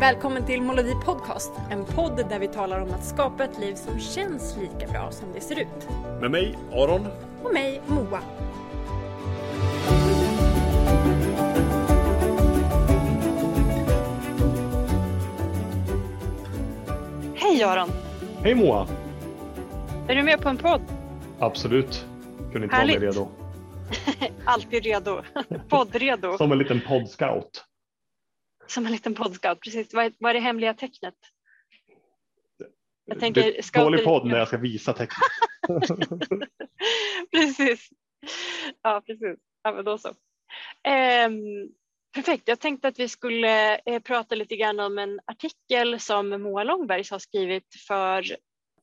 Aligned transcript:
Välkommen 0.00 0.46
till 0.46 0.62
Molodi 0.62 0.94
Podcast, 1.04 1.52
en 1.70 1.84
podd 1.84 2.24
där 2.28 2.38
vi 2.38 2.48
talar 2.48 2.80
om 2.80 2.90
att 2.94 3.04
skapa 3.04 3.44
ett 3.44 3.58
liv 3.58 3.74
som 3.74 4.00
känns 4.00 4.56
lika 4.56 4.92
bra 4.92 5.10
som 5.10 5.32
det 5.34 5.40
ser 5.40 5.60
ut. 5.60 5.88
Med 6.20 6.30
mig, 6.30 6.58
Aron. 6.72 7.06
Och 7.42 7.52
mig, 7.52 7.82
Moa. 7.86 8.20
Hej 17.34 17.62
Aron! 17.62 17.90
Hej 18.42 18.54
Moa! 18.54 18.86
Är 20.08 20.14
du 20.14 20.22
med 20.22 20.40
på 20.40 20.48
en 20.48 20.56
podd? 20.56 20.80
Absolut. 21.38 22.04
Kunde 22.52 22.64
inte 22.64 22.76
vara 22.76 22.86
mer 22.86 22.92
Härligt. 22.92 23.16
redo. 23.16 23.28
Alltid 24.44 24.84
redo. 24.84 25.22
Poddredo. 25.68 26.36
Som 26.38 26.52
en 26.52 26.58
liten 26.58 26.80
poddscout. 26.88 27.64
Som 28.70 28.86
en 28.86 28.92
liten 28.92 29.14
poddscout. 29.14 29.60
Precis. 29.60 29.94
Vad 29.94 30.04
är, 30.04 30.12
vad 30.18 30.30
är 30.30 30.34
det 30.34 30.40
hemliga 30.40 30.74
tecknet? 30.74 31.14
Jag 33.04 33.16
Det 33.16 33.20
tänker 33.20 33.56
en 33.56 33.62
scouter- 33.62 33.84
dålig 33.84 34.04
podd 34.04 34.26
när 34.26 34.38
jag 34.38 34.48
ska 34.48 34.56
visa 34.58 34.92
tecknet. 34.92 35.18
precis. 37.32 37.88
Ja, 38.82 39.02
precis. 39.06 39.38
Ja, 39.62 39.72
men 39.72 39.84
då 39.84 39.98
så. 39.98 40.14
Ehm, 40.88 41.34
perfekt. 42.14 42.48
Jag 42.48 42.60
tänkte 42.60 42.88
att 42.88 42.98
vi 42.98 43.08
skulle 43.08 43.76
eh, 43.78 43.98
prata 44.02 44.34
lite 44.34 44.56
grann 44.56 44.80
om 44.80 44.98
en 44.98 45.20
artikel 45.24 46.00
som 46.00 46.28
Moa 46.42 46.64
Långbergs 46.64 47.10
har 47.10 47.18
skrivit 47.18 47.74
för, 47.88 48.24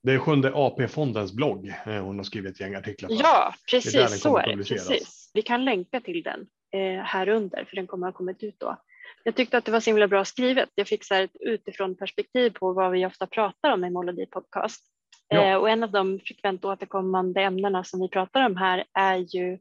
Det 0.03 0.13
är 0.13 0.19
sjunde 0.19 0.51
AP-fondens 0.55 1.33
blogg. 1.33 1.67
Eh, 1.67 2.03
Hon 2.03 2.17
har 2.17 2.23
skrivit 2.23 2.53
ett 2.53 2.59
gäng 2.59 2.75
artiklar. 2.75 3.09
för. 3.09 3.15
ja 3.15 3.53
Det 3.71 3.77
är 3.77 3.81
precis 3.81 4.21
så 4.21 4.37
är 4.37 4.47
det. 4.47 4.63
Precis. 4.63 5.31
Vi 5.33 5.41
kan 5.41 5.65
länka 5.65 6.01
till 6.01 6.23
den 6.23 6.47
eh, 6.73 7.03
här 7.03 7.29
under 7.29 7.65
för 7.65 7.75
den 7.75 7.87
kommer 7.87 8.07
ha 8.07 8.13
kommit 8.13 8.43
ut 8.43 8.59
då. 8.59 8.77
Jag 9.23 9.35
tyckte 9.35 9.57
att 9.57 9.65
det 9.65 9.71
var 9.71 9.79
så 9.79 9.89
himla 9.89 10.07
bra 10.07 10.25
skrivet. 10.25 10.69
Jag 10.75 10.87
fick 10.87 11.03
så 11.03 11.15
ett 11.15 11.31
utifrån 11.39 11.95
perspektiv 11.95 12.49
på 12.49 12.73
vad 12.73 12.91
vi 12.91 13.05
ofta 13.05 13.27
pratar 13.27 13.71
om 13.71 13.85
i 13.85 13.89
Molodi 13.89 14.25
podcast. 14.25 14.81
Ja. 15.27 15.43
Eh, 15.43 15.55
och 15.55 15.69
en 15.69 15.83
av 15.83 15.91
de 15.91 16.19
frekvent 16.19 16.65
återkommande 16.65 17.41
ämnena 17.41 17.83
som 17.83 17.99
vi 17.99 18.09
pratar 18.09 18.45
om 18.45 18.57
här 18.57 18.83
är 18.93 19.15
ju 19.17 19.53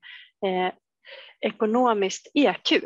eh, 0.47 0.73
ekonomiskt 1.41 2.31
EQ, 2.35 2.83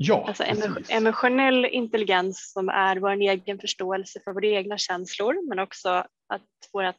Ja, 0.00 0.24
alltså 0.28 0.44
emotionell 0.88 1.64
intelligens 1.64 2.52
som 2.52 2.68
är 2.68 2.96
vår 2.96 3.10
egen 3.10 3.58
förståelse 3.58 4.20
för 4.24 4.32
våra 4.32 4.46
egna 4.46 4.78
känslor, 4.78 5.48
men 5.48 5.58
också 5.58 5.88
att 6.28 6.42
vårat, 6.72 6.96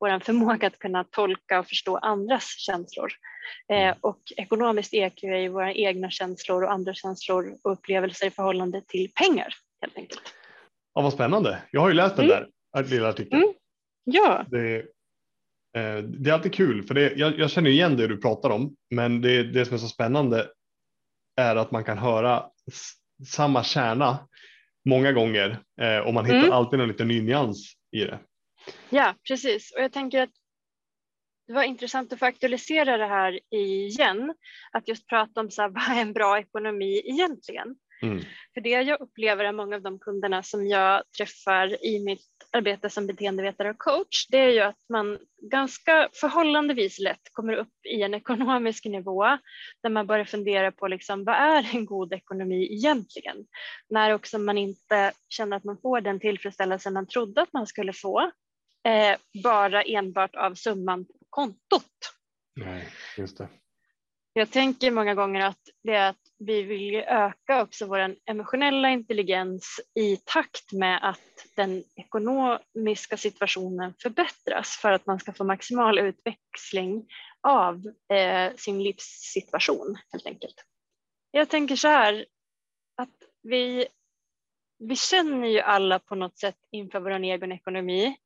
vår 0.00 0.18
förmåga 0.18 0.66
att 0.66 0.78
kunna 0.78 1.04
tolka 1.04 1.58
och 1.58 1.66
förstå 1.66 1.96
andras 1.96 2.44
känslor. 2.58 3.12
Mm. 3.68 3.88
Eh, 3.88 3.96
och 4.00 4.20
ekonomiskt 4.36 4.94
EQ 4.94 5.24
är 5.24 5.36
ju 5.36 5.48
våra 5.48 5.72
egna 5.74 6.10
känslor 6.10 6.64
och 6.64 6.72
andra 6.72 6.94
känslor 6.94 7.56
och 7.62 7.72
upplevelser 7.72 8.26
i 8.26 8.30
förhållande 8.30 8.82
till 8.86 9.12
pengar 9.14 9.54
helt 9.80 9.96
enkelt. 9.96 10.22
Ja, 10.94 11.02
vad 11.02 11.12
spännande. 11.12 11.62
Jag 11.70 11.80
har 11.80 11.88
ju 11.88 11.94
läst 11.94 12.16
den 12.16 12.30
Mm. 12.30 12.44
där 12.74 12.84
lilla 12.84 13.08
artikeln. 13.08 13.42
Mm. 13.42 13.54
Ja, 14.04 14.44
Det, 14.50 14.76
eh, 15.76 15.98
det 16.04 16.30
är 16.30 16.34
alltid 16.34 16.54
kul 16.54 16.82
för 16.82 16.94
det, 16.94 17.12
jag, 17.16 17.38
jag 17.38 17.50
känner 17.50 17.70
igen 17.70 17.96
det 17.96 18.06
du 18.06 18.16
pratar 18.16 18.50
om. 18.50 18.76
Men 18.90 19.20
det, 19.20 19.42
det 19.42 19.64
som 19.64 19.74
är 19.74 19.78
så 19.78 19.88
spännande 19.88 20.48
är 21.36 21.56
att 21.56 21.70
man 21.70 21.84
kan 21.84 21.98
höra 21.98 22.46
samma 23.26 23.64
kärna 23.64 24.28
många 24.88 25.12
gånger 25.12 25.58
eh, 25.80 25.98
och 25.98 26.14
man 26.14 26.24
hittar 26.24 26.38
Mm. 26.38 26.52
alltid 26.52 26.80
en 26.80 26.88
liten 26.88 27.08
ny 27.08 27.22
nyans 27.22 27.72
i 27.96 28.04
det. 28.04 28.18
Ja, 28.90 29.14
precis. 29.28 29.72
Och 29.76 29.82
jag 29.82 29.92
tänker 29.92 30.22
att 30.22 30.30
det 31.46 31.54
var 31.54 31.62
intressant 31.62 32.12
att 32.12 32.18
få 32.18 32.26
aktualisera 32.26 32.96
det 32.96 33.06
här 33.06 33.40
igen. 33.50 34.34
Att 34.72 34.88
just 34.88 35.08
prata 35.08 35.40
om 35.40 35.50
så 35.50 35.62
här, 35.62 35.68
vad 35.74 35.96
är 35.98 36.00
en 36.00 36.12
bra 36.12 36.38
ekonomi 36.38 37.02
egentligen? 37.04 37.76
Mm. 38.02 38.20
För 38.54 38.60
det 38.60 38.68
jag 38.68 39.00
upplever 39.00 39.44
av 39.44 39.54
många 39.54 39.76
av 39.76 39.82
de 39.82 39.98
kunderna 39.98 40.42
som 40.42 40.66
jag 40.66 41.02
träffar 41.18 41.86
i 41.86 42.04
mitt 42.04 42.26
arbete 42.52 42.90
som 42.90 43.06
beteendevetare 43.06 43.70
och 43.70 43.78
coach, 43.78 44.26
det 44.28 44.38
är 44.38 44.50
ju 44.50 44.60
att 44.60 44.88
man 44.88 45.18
ganska 45.50 46.08
förhållandevis 46.12 46.98
lätt 46.98 47.32
kommer 47.32 47.52
upp 47.52 47.86
i 47.88 48.02
en 48.02 48.14
ekonomisk 48.14 48.84
nivå 48.84 49.24
där 49.82 49.90
man 49.90 50.06
börjar 50.06 50.24
fundera 50.24 50.72
på 50.72 50.88
liksom, 50.88 51.24
vad 51.24 51.34
är 51.34 51.74
en 51.74 51.86
god 51.86 52.12
ekonomi 52.12 52.72
egentligen? 52.72 53.36
När 53.88 54.14
också 54.14 54.38
man 54.38 54.58
inte 54.58 55.12
känner 55.28 55.56
att 55.56 55.64
man 55.64 55.78
får 55.82 56.00
den 56.00 56.20
tillfredsställelse 56.20 56.90
man 56.90 57.06
trodde 57.06 57.42
att 57.42 57.52
man 57.52 57.66
skulle 57.66 57.92
få, 57.92 58.30
eh, 58.88 59.18
bara 59.42 59.82
enbart 59.82 60.34
av 60.34 60.54
summan 60.54 61.04
på 61.04 61.12
kontot. 61.30 62.14
Nej, 62.56 62.88
just 63.16 63.38
det. 63.38 63.48
Jag 64.32 64.50
tänker 64.50 64.90
många 64.90 65.14
gånger 65.14 65.40
att 65.40 65.60
det 65.82 65.94
är 65.94 66.10
att 66.10 66.20
vi 66.38 66.62
vill 66.62 66.80
ju 66.80 67.02
öka 67.02 67.62
också 67.62 67.86
vår 67.86 68.16
emotionella 68.26 68.90
intelligens 68.90 69.80
i 69.94 70.16
takt 70.16 70.72
med 70.72 71.08
att 71.08 71.46
den 71.56 71.84
ekonomiska 71.96 73.16
situationen 73.16 73.94
förbättras 74.02 74.78
för 74.82 74.92
att 74.92 75.06
man 75.06 75.20
ska 75.20 75.32
få 75.32 75.44
maximal 75.44 75.98
utväxling 75.98 77.06
av 77.40 77.86
eh, 78.12 78.54
sin 78.56 78.82
livssituation 78.82 79.98
helt 80.12 80.26
enkelt. 80.26 80.64
Jag 81.30 81.48
tänker 81.48 81.76
så 81.76 81.88
här 81.88 82.26
att 82.96 83.16
vi, 83.42 83.86
vi 84.78 84.96
känner 84.96 85.48
ju 85.48 85.60
alla 85.60 85.98
på 85.98 86.14
något 86.14 86.38
sätt 86.38 86.58
inför 86.70 87.00
vår 87.00 87.10
egen 87.10 87.52
ekonomi 87.52 88.16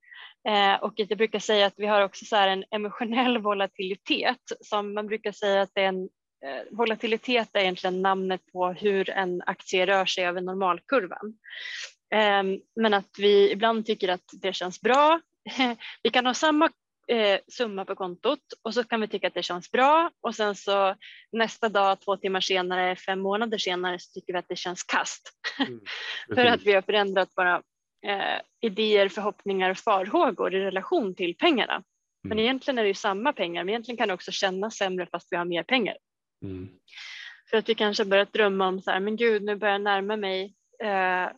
Eh, 0.48 0.74
och 0.74 0.92
jag 0.96 1.18
brukar 1.18 1.38
säga 1.38 1.66
att 1.66 1.74
vi 1.76 1.86
har 1.86 2.02
också 2.02 2.24
så 2.24 2.36
här 2.36 2.48
en 2.48 2.64
emotionell 2.70 3.38
volatilitet 3.38 4.52
som 4.60 4.94
man 4.94 5.06
brukar 5.06 5.32
säga 5.32 5.62
att 5.62 5.70
det 5.74 5.80
är 5.80 5.88
en 5.88 6.02
eh, 6.44 6.62
volatilitet 6.70 7.48
är 7.52 7.60
egentligen 7.60 8.02
namnet 8.02 8.40
på 8.52 8.68
hur 8.68 9.10
en 9.10 9.42
aktie 9.46 9.86
rör 9.86 10.06
sig 10.06 10.26
över 10.26 10.40
normalkurvan. 10.40 11.38
Eh, 12.14 12.60
men 12.76 12.94
att 12.94 13.18
vi 13.18 13.52
ibland 13.52 13.86
tycker 13.86 14.08
att 14.08 14.30
det 14.32 14.52
känns 14.52 14.80
bra. 14.80 15.20
vi 16.02 16.10
kan 16.10 16.26
ha 16.26 16.34
samma 16.34 16.70
eh, 17.08 17.40
summa 17.48 17.84
på 17.84 17.94
kontot 17.94 18.40
och 18.62 18.74
så 18.74 18.84
kan 18.84 19.00
vi 19.00 19.08
tycka 19.08 19.26
att 19.26 19.34
det 19.34 19.42
känns 19.42 19.70
bra 19.70 20.10
och 20.20 20.34
sen 20.34 20.54
så 20.54 20.96
nästa 21.32 21.68
dag, 21.68 22.00
två 22.00 22.16
timmar 22.16 22.40
senare, 22.40 22.96
fem 22.96 23.20
månader 23.20 23.58
senare 23.58 23.98
så 23.98 24.12
tycker 24.12 24.32
vi 24.32 24.38
att 24.38 24.48
det 24.48 24.56
känns 24.56 24.82
kast. 24.82 25.30
För 26.34 26.44
att 26.44 26.62
vi 26.62 26.72
har 26.72 26.82
förändrat 26.82 27.28
våra 27.36 27.62
eh, 28.04 28.40
idéer, 28.60 29.08
förhoppningar 29.08 29.70
och 29.70 29.78
farhågor 29.78 30.54
i 30.54 30.60
relation 30.60 31.14
till 31.14 31.36
pengarna. 31.36 31.82
Men 32.22 32.32
Mm. 32.32 32.44
egentligen 32.44 32.78
är 32.78 32.82
det 32.82 32.88
ju 32.88 32.94
samma 32.94 33.32
pengar, 33.32 33.64
men 33.64 33.68
egentligen 33.68 33.96
kan 33.96 34.08
det 34.08 34.14
också 34.14 34.32
kännas 34.32 34.76
sämre 34.76 35.06
fast 35.06 35.28
vi 35.32 35.36
har 35.36 35.44
mer 35.44 35.62
pengar. 35.62 35.96
Mm. 36.42 36.68
För 37.50 37.56
att 37.56 37.68
vi 37.68 37.74
kanske 37.74 38.04
börjat 38.04 38.32
drömma 38.32 38.68
om 38.68 38.80
så 38.80 38.90
här, 38.90 39.00
men 39.00 39.16
gud, 39.16 39.42
nu 39.42 39.56
börjar 39.56 39.74
jag 39.74 39.82
närma 39.82 40.16
mig 40.16 40.54
eh, 40.82 41.28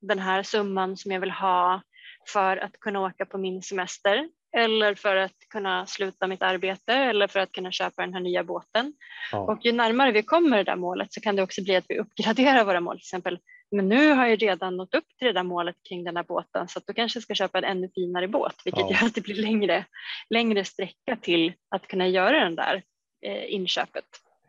den 0.00 0.18
här 0.18 0.42
summan 0.42 0.96
som 0.96 1.12
jag 1.12 1.20
vill 1.20 1.30
ha 1.30 1.82
för 2.32 2.56
att 2.56 2.80
kunna 2.80 3.00
åka 3.00 3.26
på 3.26 3.38
min 3.38 3.62
semester 3.62 4.28
eller 4.56 4.94
för 4.94 5.16
att 5.16 5.36
kunna 5.48 5.86
sluta 5.86 6.26
mitt 6.26 6.42
arbete 6.42 6.92
eller 6.94 7.26
för 7.26 7.40
att 7.40 7.52
kunna 7.52 7.72
köpa 7.72 8.02
den 8.02 8.14
här 8.14 8.20
nya 8.20 8.44
båten. 8.44 8.92
Ja. 9.32 9.38
Och 9.38 9.64
ju 9.64 9.72
närmare 9.72 10.12
vi 10.12 10.22
kommer 10.22 10.56
det 10.56 10.64
där 10.64 10.76
målet 10.76 11.12
så 11.12 11.20
kan 11.20 11.36
det 11.36 11.42
också 11.42 11.62
bli 11.62 11.76
att 11.76 11.84
vi 11.88 11.98
uppgraderar 11.98 12.64
våra 12.64 12.80
mål. 12.80 12.96
Till 12.96 13.04
exempel, 13.04 13.38
men 13.70 13.88
nu 13.88 14.12
har 14.12 14.26
jag 14.26 14.42
redan 14.42 14.76
nått 14.76 14.94
upp 14.94 15.04
till 15.18 15.26
det 15.26 15.32
där 15.32 15.42
målet 15.42 15.76
kring 15.88 16.04
den 16.04 16.16
här 16.16 16.24
båten 16.24 16.68
så 16.68 16.78
att 16.78 16.86
då 16.86 16.92
kanske 16.92 17.16
jag 17.16 17.22
ska 17.22 17.34
köpa 17.34 17.58
en 17.58 17.64
ännu 17.64 17.90
finare 17.94 18.28
båt, 18.28 18.54
vilket 18.64 18.80
Ja. 18.80 18.90
gör 18.90 19.06
att 19.06 19.14
det 19.14 19.20
blir 19.20 19.34
längre, 19.34 19.84
längre 20.30 20.64
sträcka 20.64 21.16
till 21.20 21.52
att 21.68 21.86
kunna 21.86 22.08
göra 22.08 22.44
den 22.44 22.56
där 22.56 22.82
eh, 23.26 23.54
inköpet. 23.54 24.04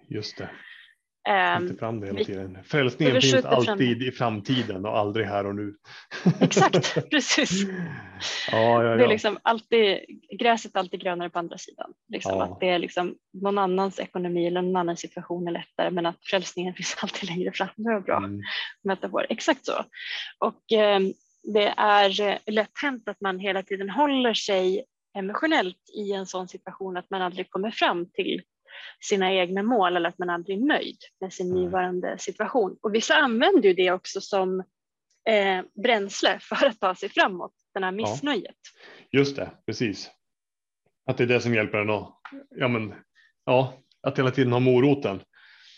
Just 0.08 0.38
det. 0.38 0.50
Ehm, 1.30 1.78
fram 1.78 2.00
det 2.00 2.08
hela 2.08 2.24
tiden. 2.24 2.58
Frälsningen 2.64 3.22
finns 3.22 3.34
skjuter 3.34 3.50
fram 3.50 3.58
alltid 3.70 4.04
i 4.04 4.12
framtiden 4.12 4.86
och 4.86 4.98
aldrig 4.98 5.26
här 5.26 5.46
och 5.46 5.56
nu. 5.56 5.76
Exakt, 6.40 7.10
precis. 7.10 7.52
Ja, 8.52 8.84
ja, 8.84 8.90
Det 8.90 8.90
är 8.90 8.98
ja. 9.00 9.08
liksom 9.08 9.38
alltid, 9.42 9.98
gräset 10.40 10.76
är 10.76 10.80
alltid 10.80 11.02
grönare 11.02 11.30
på 11.30 11.40
andra 11.40 11.58
sidan. 11.58 11.94
Liksom 12.10 12.32
Ja. 12.38 12.44
Att 12.44 12.60
det 12.60 12.70
är 12.70 12.80
liksom 12.80 13.16
någon 13.34 13.58
annans 13.58 14.00
ekonomi 14.00 14.48
eller 14.48 14.62
någon 14.62 14.76
annan 14.76 14.98
situation 14.98 15.48
är 15.48 15.52
lättare 15.52 15.92
men 15.92 16.06
att 16.06 16.18
frälsningen 16.24 16.74
finns 16.78 16.98
alltid 17.02 17.30
längre 17.30 17.52
fram. 17.52 17.70
Det 17.76 17.94
var 17.94 18.00
bra 18.02 18.18
Mm. 18.18 18.42
metafor. 18.84 19.26
Exakt 19.30 19.66
så. 19.66 19.74
Och 20.40 20.72
eh, 20.72 21.00
det 21.54 21.74
är 21.78 22.22
eh, 22.22 22.38
lätt 22.46 22.72
hänt 22.82 23.08
att 23.10 23.22
man 23.22 23.40
hela 23.40 23.64
tiden 23.64 23.90
håller 23.90 24.34
sig 24.34 24.86
emotionellt 25.18 25.78
i 25.98 26.12
en 26.14 26.26
sån 26.26 26.48
situation 26.48 26.98
att 26.98 27.10
man 27.10 27.22
aldrig 27.22 27.50
kommer 27.50 27.72
fram 27.72 28.06
till 28.12 28.42
sina 29.00 29.34
egna 29.34 29.64
mål 29.64 29.96
eller 29.96 30.10
att 30.10 30.18
man 30.18 30.30
aldrig 30.30 30.58
är 30.58 30.66
nöjd 30.66 30.98
med 31.22 31.34
sin 31.34 31.54
Nej. 31.54 31.64
nuvarande 31.64 32.18
situation. 32.18 32.78
Och 32.82 32.96
vissa 32.96 33.16
använder 33.16 33.70
ju 33.70 33.74
det 33.74 33.92
också 33.92 34.22
som 34.22 34.60
eh, 35.30 35.62
bränsle 35.84 36.40
för 36.42 36.66
att 36.66 36.80
ta 36.80 36.96
sig 36.96 37.10
framåt, 37.10 37.54
den 37.74 37.84
här 37.84 37.92
missnöjet. 37.92 38.56
Just 39.12 39.36
det, 39.36 39.52
precis. 39.66 40.12
Att 41.06 41.18
det 41.18 41.24
är 41.24 41.28
det 41.28 41.42
som 41.42 41.54
hjälper 41.54 41.78
en 41.78 41.90
att, 41.90 42.20
ja 42.50 42.68
men, 42.68 42.94
ja, 43.46 43.74
att 44.04 44.20
hela 44.20 44.32
tiden 44.32 44.54
ha 44.54 44.60
moroten. 44.60 45.22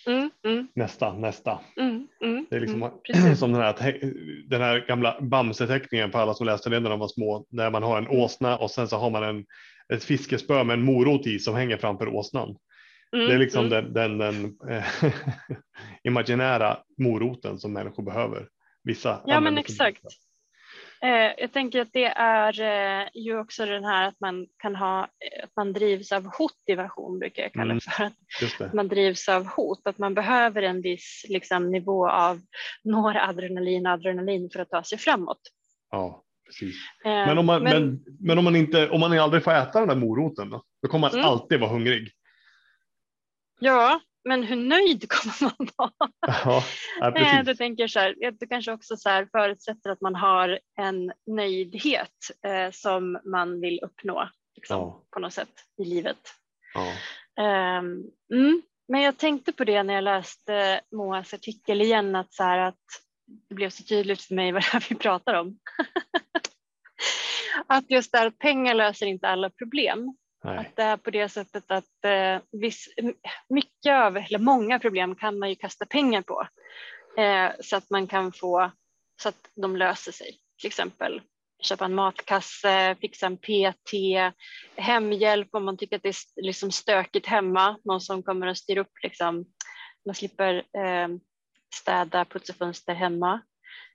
Mm, 0.08 0.30
mm, 0.46 0.68
Nästa, 0.76 1.14
nästa. 1.14 1.60
mm, 1.80 2.08
mm, 2.24 2.46
Det 2.50 2.56
är 2.56 2.60
liksom 2.60 2.84
mm, 2.84 3.36
som 3.36 3.52
den 3.52 3.62
här, 3.62 4.00
den 4.50 4.62
här 4.62 4.86
gamla 4.88 5.18
Bamse-teckningen 5.22 6.12
på 6.12 6.18
alla 6.18 6.34
som 6.34 6.46
läste 6.46 6.70
den 6.70 6.84
när 6.84 6.90
de 6.90 7.00
var 7.00 7.08
små. 7.08 7.46
Där 7.50 7.72
man 7.72 7.84
har 7.84 7.98
en 7.98 8.08
åsna 8.08 8.58
och 8.58 8.72
sen 8.72 8.88
så 8.88 8.98
har 8.98 9.10
man 9.10 9.24
en, 9.24 9.46
ett 9.94 10.04
fiskespö 10.04 10.64
med 10.64 10.74
en 10.74 10.86
morot 10.86 11.28
i 11.28 11.40
som 11.40 11.56
hänger 11.56 11.78
framför 11.78 12.08
åsnan. 12.08 12.56
Mm, 13.14 13.28
Det 13.28 13.34
är 13.34 13.40
liksom 13.40 13.66
mm. 13.66 13.94
den, 13.94 14.18
den, 14.18 14.18
den 14.18 14.70
eh, 14.70 14.86
imaginära 16.04 16.78
moroten 16.98 17.60
som 17.60 17.74
människor 17.74 18.04
behöver 18.04 18.48
Vissa 18.84 19.22
Ja 19.26 19.40
men 19.40 19.54
för 19.54 19.60
exakt. 19.60 20.04
Eh, 21.04 21.32
jag 21.38 21.52
tänker 21.54 21.82
att 21.82 21.94
det 21.94 22.06
är 22.16 22.62
eh, 22.62 23.08
ju 23.14 23.40
också 23.40 23.66
den 23.66 23.84
här 23.84 24.08
att 24.08 24.20
man 24.20 24.48
kan 24.58 24.76
ha, 24.76 25.04
att 25.44 25.56
man 25.56 25.74
drivs 25.74 26.12
av 26.12 26.26
hotivation 26.26 27.20
brukar 27.20 27.44
jag 27.44 27.54
kalla 27.54 27.64
Mm. 27.64 27.78
det 27.78 27.92
för. 27.92 28.04
Att 28.04 28.14
Just 28.42 28.58
det. 28.60 28.72
man 28.74 28.88
drivs 28.88 29.30
av 29.30 29.46
hot, 29.46 29.88
att 29.88 29.98
man 29.98 30.14
behöver 30.14 30.62
en 30.62 30.82
viss 30.82 31.26
liksom, 31.30 31.72
nivå 31.72 32.10
av 32.10 32.42
noradrenalin 32.84 33.86
och 33.86 33.92
adrenalin 33.92 34.50
för 34.54 34.60
att 34.60 34.70
ta 34.70 34.84
sig 34.84 34.98
framåt. 34.98 35.42
Ja, 35.92 36.24
precis. 36.46 36.76
Eh, 37.06 37.12
Men 37.12 37.38
om 37.38 37.46
man, 37.46 37.64
men, 37.64 38.04
men, 38.20 38.38
om 38.38 38.44
man 38.44 38.56
inte, 38.56 38.90
om 38.90 39.00
man 39.00 39.20
aldrig 39.20 39.44
får 39.44 39.52
äta 39.52 39.80
den 39.80 39.88
där 39.88 39.96
moroten 39.96 40.50
då, 40.50 40.64
då 40.82 40.88
kommer 40.88 41.02
man 41.02 41.20
Mm. 41.20 41.26
alltid 41.26 41.60
vara 41.60 41.72
hungrig. 41.72 42.12
Ja, 43.64 44.02
men 44.24 44.44
hur 44.44 44.56
nöjd 44.56 45.06
kommer 45.10 45.44
man 45.44 45.70
vara? 45.76 46.12
Ja, 46.28 46.64
ja 47.00 47.16
Eh. 47.16 47.44
Du 47.44 47.56
tänker 47.56 47.88
så 47.88 48.00
här, 48.00 48.16
du 48.40 48.48
kanske 48.48 48.72
också 48.72 48.98
så 48.98 49.10
här 49.10 49.28
förutsätter 49.32 49.90
att 49.90 50.02
man 50.02 50.16
har 50.16 50.60
en 50.80 51.14
nöjdhet 51.28 52.10
eh, 52.48 52.72
som 52.72 53.20
man 53.26 53.62
vill 53.62 53.80
uppnå 53.84 54.30
liksom, 54.56 54.78
Ja. 54.78 55.04
på 55.12 55.20
något 55.20 55.34
sätt 55.34 55.54
i 55.78 55.86
livet. 55.86 56.20
Ja. 56.74 56.94
Ehm, 57.44 58.04
mm. 58.34 58.62
Men 58.88 59.02
jag 59.02 59.18
tänkte 59.18 59.52
på 59.52 59.64
det 59.64 59.84
när 59.84 59.94
jag 59.94 60.04
läste 60.04 60.82
Moas 60.92 61.34
artikel 61.34 61.82
igen, 61.82 62.16
att, 62.16 62.34
så 62.34 62.44
här 62.44 62.58
att 62.60 62.84
det 63.50 63.56
blev 63.56 63.70
så 63.70 63.84
tydligt 63.84 64.22
för 64.22 64.36
mig 64.36 64.52
vad 64.52 64.62
det 64.62 64.74
är 64.74 64.86
vi 64.90 64.96
pratar 64.96 65.34
om. 65.34 65.60
att 67.68 67.92
just 67.92 68.12
det 68.12 68.18
här 68.18 68.28
att 68.28 68.38
pengar 68.38 68.74
löser 68.74 69.06
inte 69.06 69.28
alla 69.28 69.50
problem. 69.50 70.18
Nej. 70.44 70.58
Att 70.58 70.76
det 70.76 70.84
är 70.84 70.98
på 70.98 71.10
det 71.12 71.30
sättet 71.30 71.72
att 71.72 72.06
eh, 72.06 72.42
viss, 72.52 72.88
mycket 73.50 73.94
av, 73.94 74.18
eller 74.18 74.40
många 74.40 74.80
problem 74.80 75.16
kan 75.16 75.40
man 75.40 75.50
ju 75.50 75.56
kasta 75.56 75.86
pengar 75.86 76.22
på. 76.22 76.48
Eh, 77.22 77.52
så 77.62 77.76
att 77.76 77.90
man 77.90 78.08
kan 78.08 78.32
få, 78.32 78.72
så 79.22 79.30
att 79.30 79.50
de 79.56 79.76
löser 79.76 80.12
sig. 80.12 80.38
Till 80.62 80.68
exempel 80.68 81.22
köpa 81.64 81.86
en 81.86 81.94
matkasse, 81.96 82.96
fixa 83.02 83.26
en 83.26 83.38
PT, 83.38 83.94
hemhjälp 84.76 85.48
om 85.52 85.66
man 85.66 85.78
tycker 85.78 85.96
att 85.96 86.04
det 86.04 86.10
är 86.10 86.42
liksom 86.44 86.72
stökigt 86.72 87.28
hemma. 87.28 87.78
Någon 87.84 88.02
som 88.02 88.24
kommer 88.24 88.48
och 88.48 88.58
styr 88.58 88.78
upp, 88.78 88.92
liksom, 89.04 89.46
man 90.06 90.16
slipper 90.16 90.54
eh, 90.56 91.08
städa, 91.76 92.26
putsa 92.26 92.54
fönster 92.54 92.94
hemma. 92.94 93.42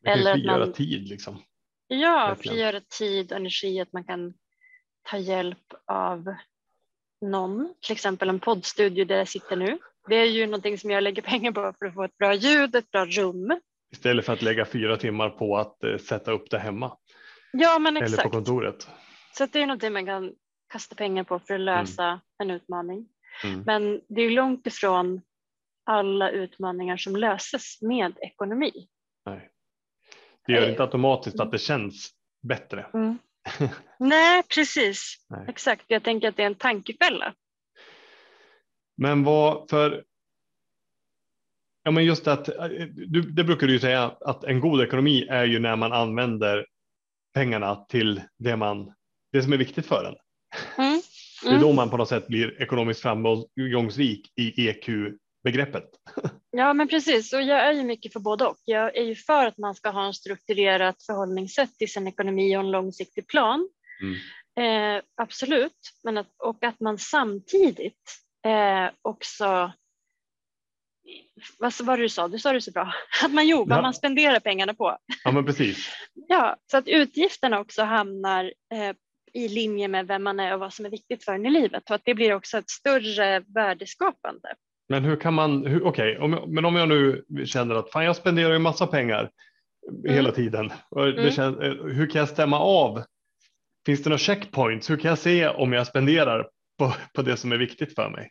Det 0.02 0.08
kan 0.10 0.18
Eller 0.18 0.32
frigöra 0.34 0.58
man- 0.58 0.72
tid 0.72 1.08
liksom. 1.08 1.42
Ja, 1.88 2.26
Verkligen. 2.28 2.54
frigöra 2.56 2.80
tid 2.98 3.32
och 3.32 3.36
energi, 3.38 3.80
att 3.80 3.92
man 3.92 4.04
kan 4.04 4.34
ta 5.10 5.16
hjälp 5.16 5.74
av 5.86 6.34
någon, 7.20 7.74
till 7.82 7.92
exempel 7.92 8.28
en 8.28 8.40
poddstudio 8.40 9.04
där 9.04 9.16
jag 9.16 9.28
sitter 9.28 9.56
nu. 9.56 9.78
Det 10.08 10.14
är 10.14 10.24
ju 10.24 10.46
någonting 10.46 10.78
som 10.78 10.90
jag 10.90 11.02
lägger 11.02 11.22
pengar 11.22 11.52
på 11.52 11.74
för 11.78 11.86
att 11.86 11.94
få 11.94 12.04
ett 12.04 12.18
bra 12.18 12.34
ljud, 12.34 12.74
ett 12.74 12.90
bra 12.90 13.04
rum. 13.06 13.60
Istället 13.92 14.26
för 14.26 14.32
att 14.32 14.42
lägga 14.42 14.64
fyra 14.64 14.96
timmar 14.96 15.30
på 15.30 15.56
att 15.56 15.84
eh, 15.84 15.96
sätta 15.96 16.32
upp 16.32 16.50
det 16.50 16.58
hemma 16.58 16.96
Ja, 17.52 17.78
men 17.78 17.96
eller 17.96 18.06
på 18.06 18.12
exakt. 18.14 18.30
kontoret. 18.30 18.88
Så 19.32 19.46
det 19.46 19.62
är 19.62 19.66
någonting 19.66 19.92
man 19.92 20.06
kan 20.06 20.32
kasta 20.72 20.94
pengar 20.94 21.24
på 21.24 21.38
för 21.38 21.54
att 21.54 21.60
lösa 21.60 22.20
en 22.38 22.50
utmaning. 22.50 23.08
Mm. 23.44 23.62
Men 23.66 24.00
det 24.08 24.22
är 24.22 24.30
långt 24.30 24.66
ifrån 24.66 25.20
alla 25.84 26.30
utmaningar 26.30 26.96
som 26.96 27.16
löses 27.16 27.82
med 27.82 28.18
ekonomi. 28.20 28.88
Nej. 29.26 29.50
Det 30.46 30.52
gör 30.52 30.62
Eh, 30.62 30.70
inte 30.70 30.82
automatiskt 30.82 31.40
att 31.40 31.52
det 31.52 31.58
känns 31.58 32.10
bättre. 32.42 32.86
Nej, 33.98 34.42
precis. 34.54 35.16
Nej. 35.28 35.44
Exakt. 35.48 35.84
Jag 35.88 36.04
tänker 36.04 36.28
att 36.28 36.36
det 36.36 36.42
är 36.42 36.46
en 36.46 36.54
tankefälla. 36.54 37.34
Men 38.96 39.24
vad 39.24 39.70
för. 39.70 40.04
Ja, 41.82 41.90
men 41.90 42.04
just 42.04 42.26
att 42.26 42.48
eh, 42.48 42.68
du, 43.06 43.22
det 43.22 43.44
brukar 43.44 43.66
du 43.66 43.72
ju 43.72 43.80
säga 43.80 44.16
att 44.20 44.44
en 44.44 44.60
god 44.60 44.82
ekonomi 44.82 45.26
är 45.30 45.44
ju 45.44 45.58
när 45.58 45.76
man 45.76 45.92
använder 45.92 46.66
pengarna 47.34 47.84
till 47.88 48.22
det 48.38 48.56
man 48.56 48.94
det 49.32 49.42
som 49.42 49.52
är 49.52 49.56
viktigt 49.56 49.86
för 49.86 50.04
en. 50.04 50.14
Mm. 50.84 51.00
Det 51.42 51.48
är 51.48 51.60
då 51.60 51.72
man 51.72 51.90
på 51.90 51.96
något 51.96 52.08
sätt 52.08 52.26
blir 52.26 52.62
ekonomiskt 52.62 53.00
framgångsrik 53.00 54.32
i 54.36 54.68
EQ 54.68 54.86
begreppet. 55.44 55.84
Ja, 56.50 56.72
men 56.72 56.88
precis. 56.88 57.32
Och 57.32 57.42
jag 57.42 57.60
är 57.60 57.72
ju 57.72 57.82
mycket 57.82 58.12
för 58.12 58.20
både 58.20 58.46
och. 58.46 58.58
Jag 58.64 58.96
är 58.96 59.02
ju 59.02 59.14
för 59.14 59.46
att 59.46 59.58
man 59.58 59.74
ska 59.74 59.90
ha 59.90 60.06
en 60.06 60.14
strukturerat 60.14 61.02
förhållningssätt 61.02 61.78
till 61.78 61.92
sin 61.92 62.08
ekonomi 62.08 62.56
och 62.56 62.60
en 62.60 62.70
långsiktig 62.70 63.28
plan. 63.28 63.68
Mm. 64.02 64.16
Eh, 64.96 65.02
absolut, 65.16 65.78
men 66.04 66.18
att, 66.18 66.28
och 66.38 66.64
att 66.64 66.80
man 66.80 66.98
samtidigt 66.98 68.16
eh, 68.46 68.90
också 69.02 69.72
vad 71.58 71.80
var 71.80 71.96
det 71.96 72.02
du 72.02 72.08
sa? 72.08 72.28
Du 72.28 72.38
sa 72.38 72.52
det 72.52 72.60
så 72.60 72.70
bra. 72.70 72.92
Att 73.24 73.32
man 73.32 73.48
jo, 73.48 73.64
vad 73.64 73.78
Ja. 73.78 73.82
man 73.82 73.94
spenderar 73.94 74.40
pengarna 74.40 74.74
på. 74.74 74.98
Ja, 75.24 75.32
men 75.32 75.46
precis. 75.46 75.88
Ja, 76.28 76.56
så 76.70 76.76
att 76.76 76.88
utgifterna 76.88 77.60
också 77.60 77.82
hamnar 77.82 78.44
eh, 78.44 78.96
i 79.32 79.48
linje 79.48 79.88
med 79.88 80.06
vem 80.06 80.22
man 80.22 80.40
är 80.40 80.54
och 80.54 80.60
vad 80.60 80.74
som 80.74 80.86
är 80.86 80.90
viktigt 80.90 81.24
för 81.24 81.32
en 81.32 81.46
i 81.46 81.50
livet 81.50 81.90
och 81.90 81.94
att 81.94 82.04
det 82.04 82.14
blir 82.14 82.34
också 82.34 82.58
ett 82.58 82.70
större 82.70 83.40
värdeskapande. 83.40 84.54
Men 84.88 85.04
hur 85.04 85.16
kan 85.16 85.34
man? 85.34 85.80
Okej, 85.82 86.18
om 86.18 86.32
jag- 86.32 86.48
men 86.48 86.64
om 86.64 86.76
jag 86.76 86.88
nu 86.88 87.24
känner 87.46 87.74
att 87.74 87.90
fan, 87.90 88.04
jag 88.04 88.16
spenderar 88.16 88.52
ju 88.52 88.58
massa 88.58 88.86
pengar 88.86 89.30
hela 90.08 90.32
tiden. 90.32 90.72
Mm. 90.96 91.30
känns, 91.30 91.56
hur 91.84 92.10
kan 92.10 92.18
jag 92.18 92.28
stämma 92.28 92.58
av? 92.60 93.02
Finns 93.86 94.02
det 94.02 94.10
några 94.10 94.18
checkpoints? 94.18 94.90
Hur 94.90 94.96
kan 94.96 95.08
jag 95.08 95.18
se 95.18 95.48
om 95.48 95.72
jag 95.72 95.86
spenderar 95.86 96.48
på, 96.78 96.92
på 97.14 97.22
det 97.22 97.36
som 97.36 97.52
är 97.52 97.56
viktigt 97.56 97.94
för 97.94 98.10
mig? 98.10 98.30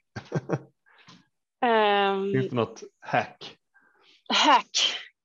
Ehm, 1.66 2.32
Finns 2.34 2.50
det 2.50 2.56
något 2.56 2.84
hack? 3.00 3.56
hack. 4.34 4.70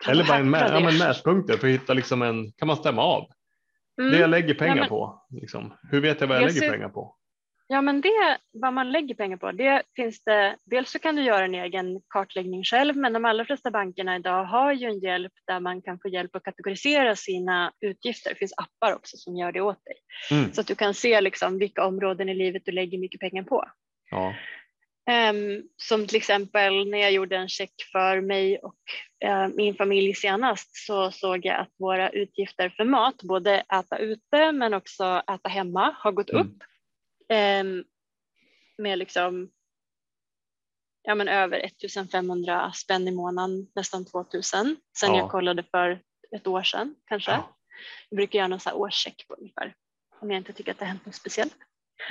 Kan 0.04 0.12
Eller 0.12 0.24
bara 0.24 0.38
en, 0.38 0.50
mä, 0.50 0.68
ja, 0.72 0.80
men 0.80 0.98
mätpunkter 0.98 1.56
för 1.56 1.66
att 1.66 1.72
hitta 1.72 1.94
liksom 1.94 2.22
en, 2.22 2.52
kan 2.52 2.68
man 2.68 2.76
stämma 2.76 3.02
av? 3.02 3.26
Mm. 4.00 4.12
Det 4.12 4.18
jag 4.18 4.30
lägger 4.30 4.54
pengar 4.54 4.74
men- 4.76 4.88
på, 4.88 5.22
liksom. 5.30 5.72
hur 5.90 6.00
vet 6.00 6.20
jag 6.20 6.28
vad 6.28 6.36
jag, 6.36 6.42
Jag 6.42 6.48
lägger 6.48 6.60
ser- 6.60 6.70
pengar 6.72 6.88
på? 6.88 7.16
Ja, 7.72 7.80
men 7.82 8.00
det 8.00 8.38
vad 8.52 8.72
man 8.72 8.92
lägger 8.92 9.14
pengar 9.14 9.36
på, 9.36 9.52
det 9.52 9.82
finns 9.96 10.24
det. 10.24 10.56
Dels 10.64 10.90
så 10.90 10.98
kan 10.98 11.16
du 11.16 11.22
göra 11.22 11.44
en 11.44 11.54
egen 11.54 12.00
kartläggning 12.08 12.64
själv, 12.64 12.96
men 12.96 13.12
de 13.12 13.24
allra 13.24 13.44
flesta 13.44 13.70
bankerna 13.70 14.16
idag 14.16 14.44
har 14.44 14.72
ju 14.72 14.86
en 14.86 14.98
hjälp 14.98 15.32
där 15.46 15.60
man 15.60 15.82
kan 15.82 15.98
få 16.02 16.08
hjälp 16.08 16.36
att 16.36 16.42
kategorisera 16.42 17.16
sina 17.16 17.72
utgifter. 17.80 18.30
Det 18.30 18.36
finns 18.36 18.54
appar 18.56 18.94
också 18.94 19.16
som 19.16 19.36
gör 19.36 19.52
det 19.52 19.60
åt 19.60 19.84
dig 19.84 19.94
Mm. 20.30 20.52
så 20.52 20.60
att 20.60 20.66
du 20.66 20.74
kan 20.74 20.94
se 20.94 21.20
liksom 21.20 21.58
vilka 21.58 21.84
områden 21.86 22.28
i 22.28 22.34
livet 22.34 22.62
du 22.64 22.72
lägger 22.72 22.98
mycket 22.98 23.20
pengar 23.20 23.42
på. 23.42 23.64
Ja. 24.10 24.34
Ehm, 25.10 25.62
som 25.76 26.06
till 26.06 26.16
exempel 26.16 26.90
när 26.90 26.98
jag 26.98 27.12
gjorde 27.12 27.36
en 27.36 27.48
check 27.48 27.72
för 27.92 28.20
mig 28.20 28.58
och 28.58 28.74
eh, 29.24 29.48
min 29.48 29.74
familj 29.74 30.14
senast 30.14 30.86
så 30.86 31.10
såg 31.10 31.44
jag 31.46 31.60
att 31.60 31.70
våra 31.78 32.10
utgifter 32.10 32.68
för 32.68 32.84
mat, 32.84 33.22
både 33.22 33.54
äta 33.60 33.98
ute 33.98 34.52
men 34.52 34.74
också 34.74 35.22
äta 35.34 35.48
hemma, 35.48 35.94
har 35.98 36.12
gått 36.12 36.30
Mm. 36.30 36.46
upp 36.46 36.56
ehm, 37.32 37.84
med 38.78 38.98
liksom 38.98 39.50
ja, 41.02 41.14
men 41.14 41.28
över 41.28 41.64
1500 41.66 42.72
spänn 42.72 43.08
i 43.08 43.10
månaden, 43.10 43.66
nästan 43.74 44.04
2000 44.04 44.76
sen 44.98 45.14
Ja. 45.14 45.18
jag 45.18 45.30
kollade 45.30 45.62
för 45.62 46.00
ett 46.36 46.46
år 46.46 46.62
sedan 46.62 46.94
kanske. 47.06 47.30
Ja. 47.30 47.56
Jag 48.08 48.16
brukar 48.16 48.38
göra 48.38 48.48
någon 48.48 48.60
så 48.60 48.68
här 48.68 48.76
årscheck 48.76 49.24
på 49.28 49.34
ungefär 49.34 49.74
om 50.22 50.30
jag 50.30 50.38
inte 50.38 50.52
tycker 50.52 50.72
att 50.72 50.78
det 50.78 50.84
har 50.84 50.90
hänt 50.90 51.06
något 51.06 51.14
speciellt. 51.14 51.56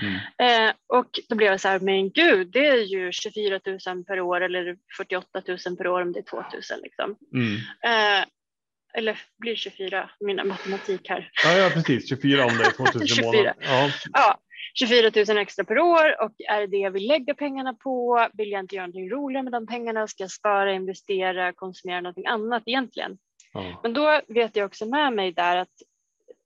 Mm. 0.01 0.15
Eh, 0.69 0.73
och 0.87 1.19
då 1.29 1.35
blev 1.35 1.51
jag 1.51 1.61
så 1.61 1.67
här, 1.67 1.79
men 1.79 2.11
gud, 2.11 2.47
det 2.51 2.67
är 2.67 2.77
ju 2.77 3.11
24 3.11 3.59
000 3.65 4.03
per 4.03 4.19
år 4.19 4.41
eller 4.41 4.77
48 4.97 5.41
000 5.47 5.77
per 5.77 5.87
år 5.87 6.01
om 6.01 6.11
det 6.11 6.19
är 6.19 6.23
2 6.23 6.37
000 6.37 6.81
liksom. 6.83 7.17
Mm. 7.33 7.55
Eh, 7.83 8.25
eller 8.93 9.21
blir 9.37 9.55
24, 9.55 10.09
mina 10.19 10.43
matematik 10.43 11.09
här. 11.09 11.31
Ja, 11.43 11.57
ja, 11.57 11.69
precis. 11.69 12.09
24 12.09 12.45
om 12.45 12.57
det 12.57 12.63
är 12.63 12.71
2000 12.71 13.01
i 13.01 13.07
24. 13.07 13.25
månaden. 13.31 13.55
Ja. 13.59 13.91
Ja, 14.11 14.39
24 14.73 15.11
000 15.27 15.37
extra 15.37 15.65
per 15.65 15.79
år 15.79 16.23
och 16.23 16.31
är 16.49 16.61
det 16.61 16.67
det 16.67 16.77
jag 16.77 16.91
vill 16.91 17.07
lägga 17.07 17.33
pengarna 17.33 17.73
på? 17.73 18.27
Vill 18.33 18.51
jag 18.51 18.59
inte 18.59 18.75
göra 18.75 18.85
någonting 18.87 19.09
roligare 19.09 19.43
med 19.43 19.53
de 19.53 19.67
pengarna? 19.67 20.07
Ska 20.07 20.23
jag 20.23 20.31
spara, 20.31 20.73
investera, 20.73 21.53
konsumera 21.53 22.01
någonting 22.01 22.25
annat 22.25 22.63
egentligen? 22.65 23.17
Ja. 23.53 23.79
Men 23.83 23.93
då 23.93 24.21
vet 24.27 24.55
jag 24.55 24.65
också 24.65 24.85
med 24.85 25.13
mig 25.13 25.31
där 25.31 25.57
att 25.57 25.69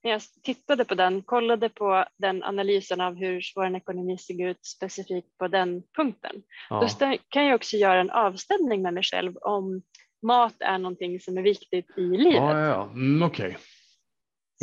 när 0.03 0.11
jag 0.11 0.21
tittade 0.43 0.85
på 0.85 0.95
den, 0.95 1.21
kollade 1.21 1.69
på 1.69 2.05
den 2.17 2.43
analysen 2.43 3.01
av 3.01 3.15
hur 3.15 3.41
vår 3.55 3.75
ekonomi 3.75 4.17
såg 4.17 4.41
ut 4.41 4.65
specifikt 4.65 5.37
på 5.37 5.47
den 5.47 5.83
punkten. 5.95 6.35
Då 6.69 6.75
Ja. 6.75 6.87
stä- 6.87 7.19
kan 7.29 7.45
jag 7.45 7.55
också 7.55 7.77
göra 7.77 7.99
en 7.99 8.09
avstämning 8.09 8.81
med 8.81 8.93
mig 8.93 9.03
själv 9.03 9.37
om 9.37 9.81
mat 10.21 10.55
är 10.59 10.77
någonting 10.77 11.19
som 11.19 11.37
är 11.37 11.41
viktigt 11.41 11.97
i 11.97 12.01
livet. 12.01 12.33
Ja, 12.35 12.59
ja, 12.59 12.65
ja. 12.67 12.83
Mm, 12.93 13.23
Okej. 13.23 13.57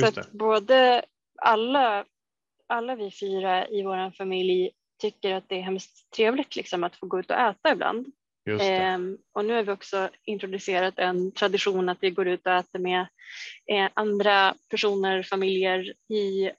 Så 0.00 0.07
att 0.07 0.33
både 0.33 1.04
alla, 1.42 2.04
alla 2.73 2.95
vi 2.97 3.11
fyra 3.11 3.69
i 3.69 3.83
vår 3.83 4.11
familj 4.11 4.71
tycker 5.00 5.35
att 5.35 5.49
det 5.49 5.55
är 5.55 5.62
hemskt 5.62 6.11
trevligt 6.17 6.57
liksom, 6.57 6.85
att 6.85 6.97
få 6.97 7.07
gå 7.07 7.21
ut 7.21 7.31
och 7.31 7.37
äta 7.41 7.73
ibland. 7.73 8.07
Ehm, 8.61 9.19
och 9.33 9.45
nu 9.45 9.55
har 9.55 9.62
vi 9.62 9.73
också 9.73 10.09
introducerat 10.25 10.99
en 10.99 11.33
tradition 11.33 11.88
att 11.88 11.99
vi 12.00 12.11
går 12.11 12.29
ut 12.29 12.47
och 12.47 12.52
äter 12.52 12.79
med 12.79 13.00
eh, 13.71 13.91
andra 13.95 14.55
personer, 14.71 15.23
familjer 15.23 15.93
i 16.12 16.50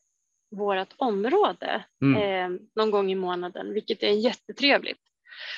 vårt 0.56 0.94
område 0.98 1.86
Mm. 2.04 2.22
eh, 2.22 2.62
någon 2.76 2.92
gång 2.92 3.12
i 3.12 3.16
månaden, 3.16 3.74
vilket 3.74 4.04
är 4.04 4.12
jättetrevligt. 4.12 5.00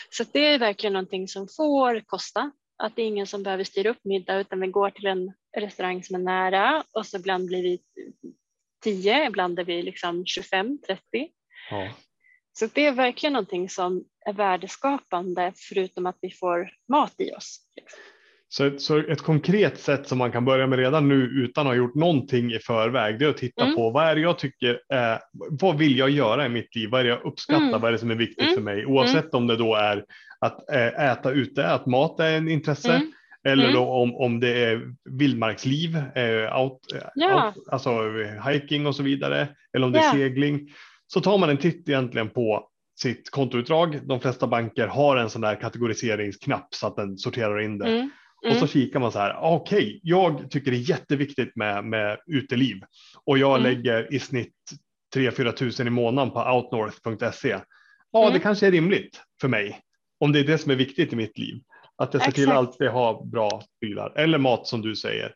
Så 0.09 0.23
det 0.31 0.45
är 0.45 0.59
verkligen 0.59 0.93
någonting 0.93 1.27
som 1.27 1.47
får 1.47 1.99
kosta. 2.05 2.51
Att 2.83 2.95
det 2.95 3.01
är 3.01 3.07
ingen 3.07 3.27
som 3.27 3.43
behöver 3.43 3.63
styra 3.63 3.89
upp 3.89 4.03
middag 4.03 4.39
utan 4.39 4.59
vi 4.59 4.67
går 4.67 4.89
till 4.89 5.05
en, 5.05 5.33
restaurang 5.57 6.03
som 6.03 6.15
är 6.15 6.19
nära 6.19 6.83
och 6.91 7.05
så 7.05 7.17
ibland 7.17 7.47
blir 7.47 7.63
vi 7.63 7.79
10, 8.83 9.25
ibland 9.27 9.59
är 9.59 9.63
vi 9.63 9.81
liksom 9.83 10.25
25, 10.25 10.77
30. 10.87 11.01
Ja. 11.69 11.89
Så 12.59 12.67
det 12.73 12.85
är 12.85 12.91
verkligen 12.91 13.33
någonting 13.33 13.69
som 13.69 14.03
är 14.25 14.33
värdeskapande 14.33 15.53
förutom 15.69 16.05
att 16.05 16.17
vi 16.21 16.31
får 16.31 16.69
mat 16.91 17.13
i 17.17 17.31
oss. 17.31 17.59
Så 18.47 18.65
ett, 18.65 18.81
så 18.81 18.97
ett 18.97 19.21
konkret 19.21 19.79
sätt 19.79 20.07
som 20.07 20.17
man 20.17 20.31
kan 20.31 20.45
börja 20.45 20.67
med 20.67 20.79
redan 20.79 21.07
nu 21.07 21.15
utan 21.15 21.67
att 21.67 21.71
ha 21.71 21.75
gjort 21.75 21.95
någonting 21.95 22.53
i 22.53 22.59
förväg, 22.59 23.19
det 23.19 23.25
är 23.25 23.29
att 23.29 23.37
titta 23.37 23.63
Mm. 23.63 23.75
på 23.75 23.89
vad 23.89 24.07
är 24.07 24.15
det 24.15 24.21
jag 24.21 24.39
tycker, 24.39 24.69
eh, 24.93 25.17
vad 25.49 25.77
vill 25.77 25.97
jag 25.97 26.09
göra 26.09 26.45
i 26.45 26.49
mitt 26.49 26.75
liv? 26.75 26.89
Vad 26.89 26.99
är 26.99 27.03
det 27.03 27.09
jag 27.09 27.25
uppskattar? 27.25 27.61
Mm. 27.67 27.81
Vad 27.81 27.87
är 27.87 27.91
det 27.91 27.99
som 27.99 28.11
är 28.11 28.15
viktigt 28.15 28.43
Mm. 28.43 28.55
för 28.55 28.61
mig? 28.61 28.85
Oavsett 28.85 29.33
om 29.33 29.47
det 29.47 29.55
då 29.55 29.75
är 29.75 30.05
att 30.39 30.69
eh, 30.69 31.11
äta 31.11 31.31
ute, 31.31 31.67
att 31.67 31.85
mat 31.85 32.19
är 32.19 32.37
en 32.37 32.49
intresse, 32.49 32.95
Mm. 32.95 33.11
Eller 33.45 33.63
Mm. 33.63 33.75
då 33.75 33.85
om, 33.89 34.15
om 34.15 34.39
det 34.39 34.63
är 34.65 34.81
vildmarksliv, 35.09 35.95
eh, 35.97 36.59
out, 36.61 36.93
eh, 36.93 37.01
Ja. 37.15 37.47
out, 37.55 37.67
alltså 37.67 37.89
eh, 38.21 38.47
hiking 38.47 38.87
och 38.87 38.95
så 38.95 39.03
vidare, 39.03 39.47
eller 39.75 39.85
om 39.85 39.91
det 39.91 39.99
är 39.99 40.03
Ja. 40.03 40.11
segling. 40.11 40.69
Så 41.07 41.21
tar 41.21 41.37
man 41.37 41.49
en 41.49 41.57
titt 41.57 41.89
egentligen 41.89 42.29
på 42.29 42.69
sitt 42.99 43.29
kontoutdrag. 43.29 43.99
De 44.07 44.19
flesta 44.19 44.47
banker 44.47 44.87
har 44.87 45.17
en 45.17 45.29
sån 45.29 45.41
där 45.41 45.55
kategoriseringsknapp 45.55 46.67
så 46.73 46.87
att 46.87 46.95
den 46.95 47.17
sorterar 47.17 47.59
in 47.61 47.77
det. 47.77 47.87
Mm. 47.87 48.09
Och 48.45 48.51
så 48.51 48.57
Mm. 48.57 48.67
kikar 48.67 48.99
man 48.99 49.11
så 49.11 49.19
här, 49.19 49.35
okej, 49.41 49.99
jag 50.03 50.51
tycker 50.51 50.71
det 50.71 50.77
är 50.77 50.89
jätteviktigt 50.89 51.55
med, 51.55 51.85
med 51.85 52.17
uteliv 52.27 52.81
och 53.25 53.37
jag 53.37 53.59
Mm. 53.59 53.63
lägger 53.63 54.13
i 54.13 54.19
snitt 54.19 54.53
3-4 55.15 55.51
tusen 55.51 55.87
i 55.87 55.89
månaden 55.89 56.31
på 56.33 56.39
outnorth.se. 56.39 57.49
Ja, 58.11 58.21
det 58.21 58.27
Mm. 58.29 58.39
kanske 58.41 58.67
är 58.67 58.71
rimligt 58.71 59.21
för 59.41 59.47
mig 59.47 59.79
om 60.19 60.31
det 60.31 60.39
är 60.39 60.43
det 60.43 60.57
som 60.57 60.71
är 60.71 60.75
viktigt 60.75 61.13
i 61.13 61.15
mitt 61.15 61.37
liv. 61.37 61.55
Att 61.97 62.13
jag 62.13 62.23
ser 62.23 62.31
till 62.31 62.43
att 62.43 62.47
Exakt. 62.49 62.57
alltid 62.57 62.89
ha 62.89 63.23
bra 63.25 63.61
prylar 63.81 64.13
eller 64.15 64.37
mat 64.37 64.67
som 64.67 64.81
du 64.81 64.95
säger. 64.95 65.35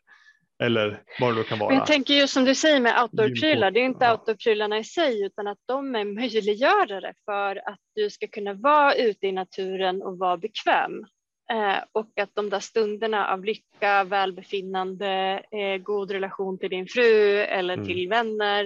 Eller 0.62 1.02
vad 1.20 1.30
det 1.34 1.36
då 1.40 1.42
kan 1.42 1.58
Men 1.58 1.66
vara. 1.66 1.74
jag 1.74 1.86
tänker 1.86 2.14
just 2.14 2.32
som 2.34 2.44
du 2.44 2.54
säger 2.54 2.80
med 2.80 3.02
outdoor-prylar, 3.02 3.70
det 3.70 3.80
är 3.80 3.84
inte 3.84 4.04
Ja. 4.04 4.12
outdoor-prylarna 4.12 4.78
i 4.78 4.84
sig 4.84 5.24
utan 5.26 5.46
att 5.46 5.58
de 5.66 5.94
är 5.94 6.04
möjliggörare 6.04 7.14
för 7.24 7.56
att 7.68 7.78
du 7.94 8.10
ska 8.10 8.26
kunna 8.26 8.54
vara 8.54 8.94
ute 8.94 9.26
i 9.26 9.32
naturen 9.32 10.02
och 10.02 10.18
vara 10.18 10.36
bekväm. 10.36 11.04
Eh, 11.52 11.76
och 11.92 12.18
att 12.20 12.30
de 12.34 12.50
där 12.50 12.60
stunderna 12.60 13.28
av 13.32 13.44
lycka, 13.44 14.04
välbefinnande, 14.04 15.42
eh, 15.52 15.82
god 15.82 16.10
relation 16.10 16.58
till 16.58 16.70
din 16.70 16.86
fru 16.86 17.38
eller 17.38 17.74
Mm. 17.74 17.86
till 17.86 18.08
vänner, 18.08 18.64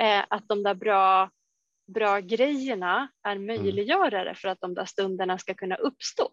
eh, 0.00 0.24
att 0.28 0.48
de 0.48 0.62
där 0.62 0.74
bra, 0.74 1.30
bra 1.94 2.18
grejerna 2.20 3.08
är 3.28 3.32
Mm. 3.36 3.46
möjliggörare 3.46 4.34
för 4.34 4.48
att 4.48 4.60
de 4.60 4.74
där 4.74 4.84
stunderna 4.84 5.38
ska 5.38 5.54
kunna 5.54 5.74
uppstå. 5.76 6.28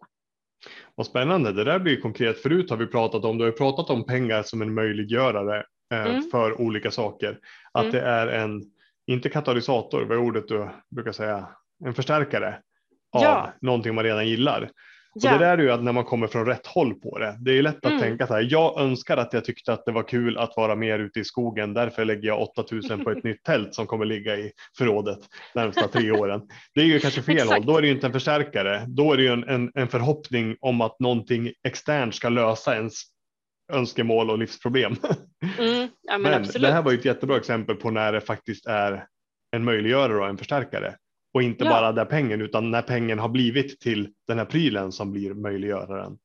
Vad 0.94 1.06
spännande, 1.06 1.52
det 1.52 1.64
där 1.64 1.78
blir 1.78 2.00
konkret. 2.00 2.42
Förut 2.42 2.70
har 2.70 2.76
vi 2.76 2.86
pratat 2.86 3.24
om, 3.24 3.38
du 3.38 3.44
har 3.44 3.52
pratat 3.52 3.90
om 3.90 4.06
pengar 4.06 4.42
som 4.42 4.62
en 4.62 4.74
möjliggörare 4.74 5.64
eh, 5.94 6.06
Mm. 6.06 6.22
för 6.30 6.60
olika 6.60 6.90
saker. 6.90 7.38
Att 7.72 7.84
Mm. 7.84 7.92
det 7.92 8.00
är 8.00 8.26
en, 8.26 8.62
inte 9.06 9.28
katalysator, 9.28 10.04
vad 10.04 10.16
är 10.16 10.20
ordet 10.20 10.48
du 10.48 10.68
brukar 10.90 11.12
säga, 11.12 11.48
en 11.84 11.94
förstärkare 11.94 12.48
av 13.12 13.22
Ja. 13.22 13.52
någonting 13.60 13.94
man 13.94 14.04
redan 14.04 14.28
gillar. 14.28 14.70
Och 15.24 15.24
Ja. 15.24 15.32
det 15.32 15.44
där 15.44 15.58
är 15.58 15.62
ju 15.62 15.70
att 15.70 15.82
när 15.82 15.92
man 15.92 16.04
kommer 16.04 16.26
från 16.26 16.46
rätt 16.46 16.66
håll 16.66 16.94
på 16.94 17.18
det. 17.18 17.36
Det 17.40 17.50
är 17.50 17.54
ju 17.54 17.62
lätt 17.62 17.76
att 17.76 17.84
Mm. 17.84 18.00
tänka 18.00 18.26
så 18.26 18.34
här. 18.34 18.46
Jag 18.50 18.80
önskar 18.80 19.16
att 19.16 19.32
jag 19.32 19.44
tyckte 19.44 19.72
att 19.72 19.84
det 19.86 19.92
var 19.92 20.02
kul 20.08 20.38
att 20.38 20.52
vara 20.56 20.76
mer 20.76 20.98
ute 20.98 21.20
i 21.20 21.24
skogen. 21.24 21.74
Därför 21.74 22.04
lägger 22.04 22.28
jag 22.28 22.42
8000 22.42 23.04
på 23.04 23.10
ett 23.10 23.24
nytt 23.24 23.42
tält 23.42 23.74
som 23.74 23.86
kommer 23.86 24.04
ligga 24.04 24.36
i 24.36 24.52
förrådet 24.78 25.18
närmsta 25.54 25.88
tre 25.88 26.10
åren. 26.10 26.40
Det 26.74 26.80
är 26.80 26.84
ju 26.84 26.98
kanske 26.98 27.22
fel 27.22 27.34
Exakt. 27.36 27.52
håll. 27.52 27.66
Då 27.66 27.76
är 27.76 27.80
det 27.82 27.88
ju 27.88 27.94
inte 27.94 28.06
en 28.06 28.12
förstärkare. 28.12 28.84
Då 28.88 29.12
är 29.12 29.16
det 29.16 29.22
ju 29.22 29.28
en, 29.32 29.48
en, 29.48 29.70
en 29.74 29.88
förhoppning 29.88 30.56
om 30.60 30.80
att 30.80 31.00
någonting 31.00 31.52
externt 31.66 32.14
ska 32.14 32.28
lösa 32.28 32.74
ens 32.76 32.94
önskemål 33.72 34.30
och 34.30 34.38
livsproblem. 34.38 34.96
Mm, 35.58 35.88
ja, 36.02 36.18
men, 36.18 36.42
Men 36.52 36.62
det 36.62 36.72
här 36.72 36.82
var 36.82 36.92
ju 36.92 36.98
ett 36.98 37.04
jättebra 37.04 37.36
exempel 37.36 37.76
på 37.76 37.90
när 37.90 38.12
det 38.12 38.20
faktiskt 38.20 38.66
är 38.66 39.04
en 39.56 39.64
möjliggörare 39.64 40.18
och 40.18 40.28
en 40.28 40.36
förstärkare. 40.38 40.94
Och 41.34 41.42
inte 41.42 41.64
Ja. 41.64 41.70
bara 41.70 41.92
där 41.92 42.04
pengen 42.04 42.40
utan 42.42 42.70
när 42.70 42.82
pengen 42.82 43.18
har 43.18 43.28
blivit 43.28 43.80
till 43.80 44.12
den 44.26 44.38
här 44.38 44.44
prylen 44.44 44.92
som 44.92 45.12
blir 45.12 45.34
möjliggöraren. 45.34 46.18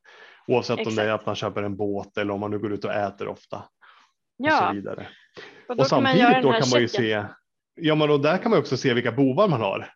Oavsett 0.48 0.88
om 0.88 0.96
det 0.96 1.02
är 1.02 1.06
Exakt. 1.06 1.22
att 1.22 1.26
man 1.26 1.36
köper 1.36 1.64
en 1.64 1.78
båt 1.78 2.18
eller 2.18 2.34
om 2.34 2.40
man 2.40 2.52
nu 2.52 2.60
går 2.60 2.74
ut 2.74 2.86
och 2.86 2.94
äter 2.94 3.28
ofta. 3.28 3.58
Och 3.58 4.46
så 4.46 4.64
ja, 4.64 4.72
vidare. 4.74 5.08
och 5.68 5.72
Och 5.72 5.78
kan 5.78 5.86
samtidigt 5.86 6.22
den 6.22 6.42
då 6.44 6.52
kan 6.52 6.70
man 6.72 6.82
ju 6.82 6.88
se, 6.88 7.26
ja 7.76 7.96
men 7.96 8.08
då 8.08 8.18
där 8.18 8.38
kan 8.38 8.52
man 8.52 8.60
också 8.60 8.78
se 8.78 8.94
vilka 8.94 9.12
bovar 9.12 9.48
man 9.48 9.62
har. 9.62 9.90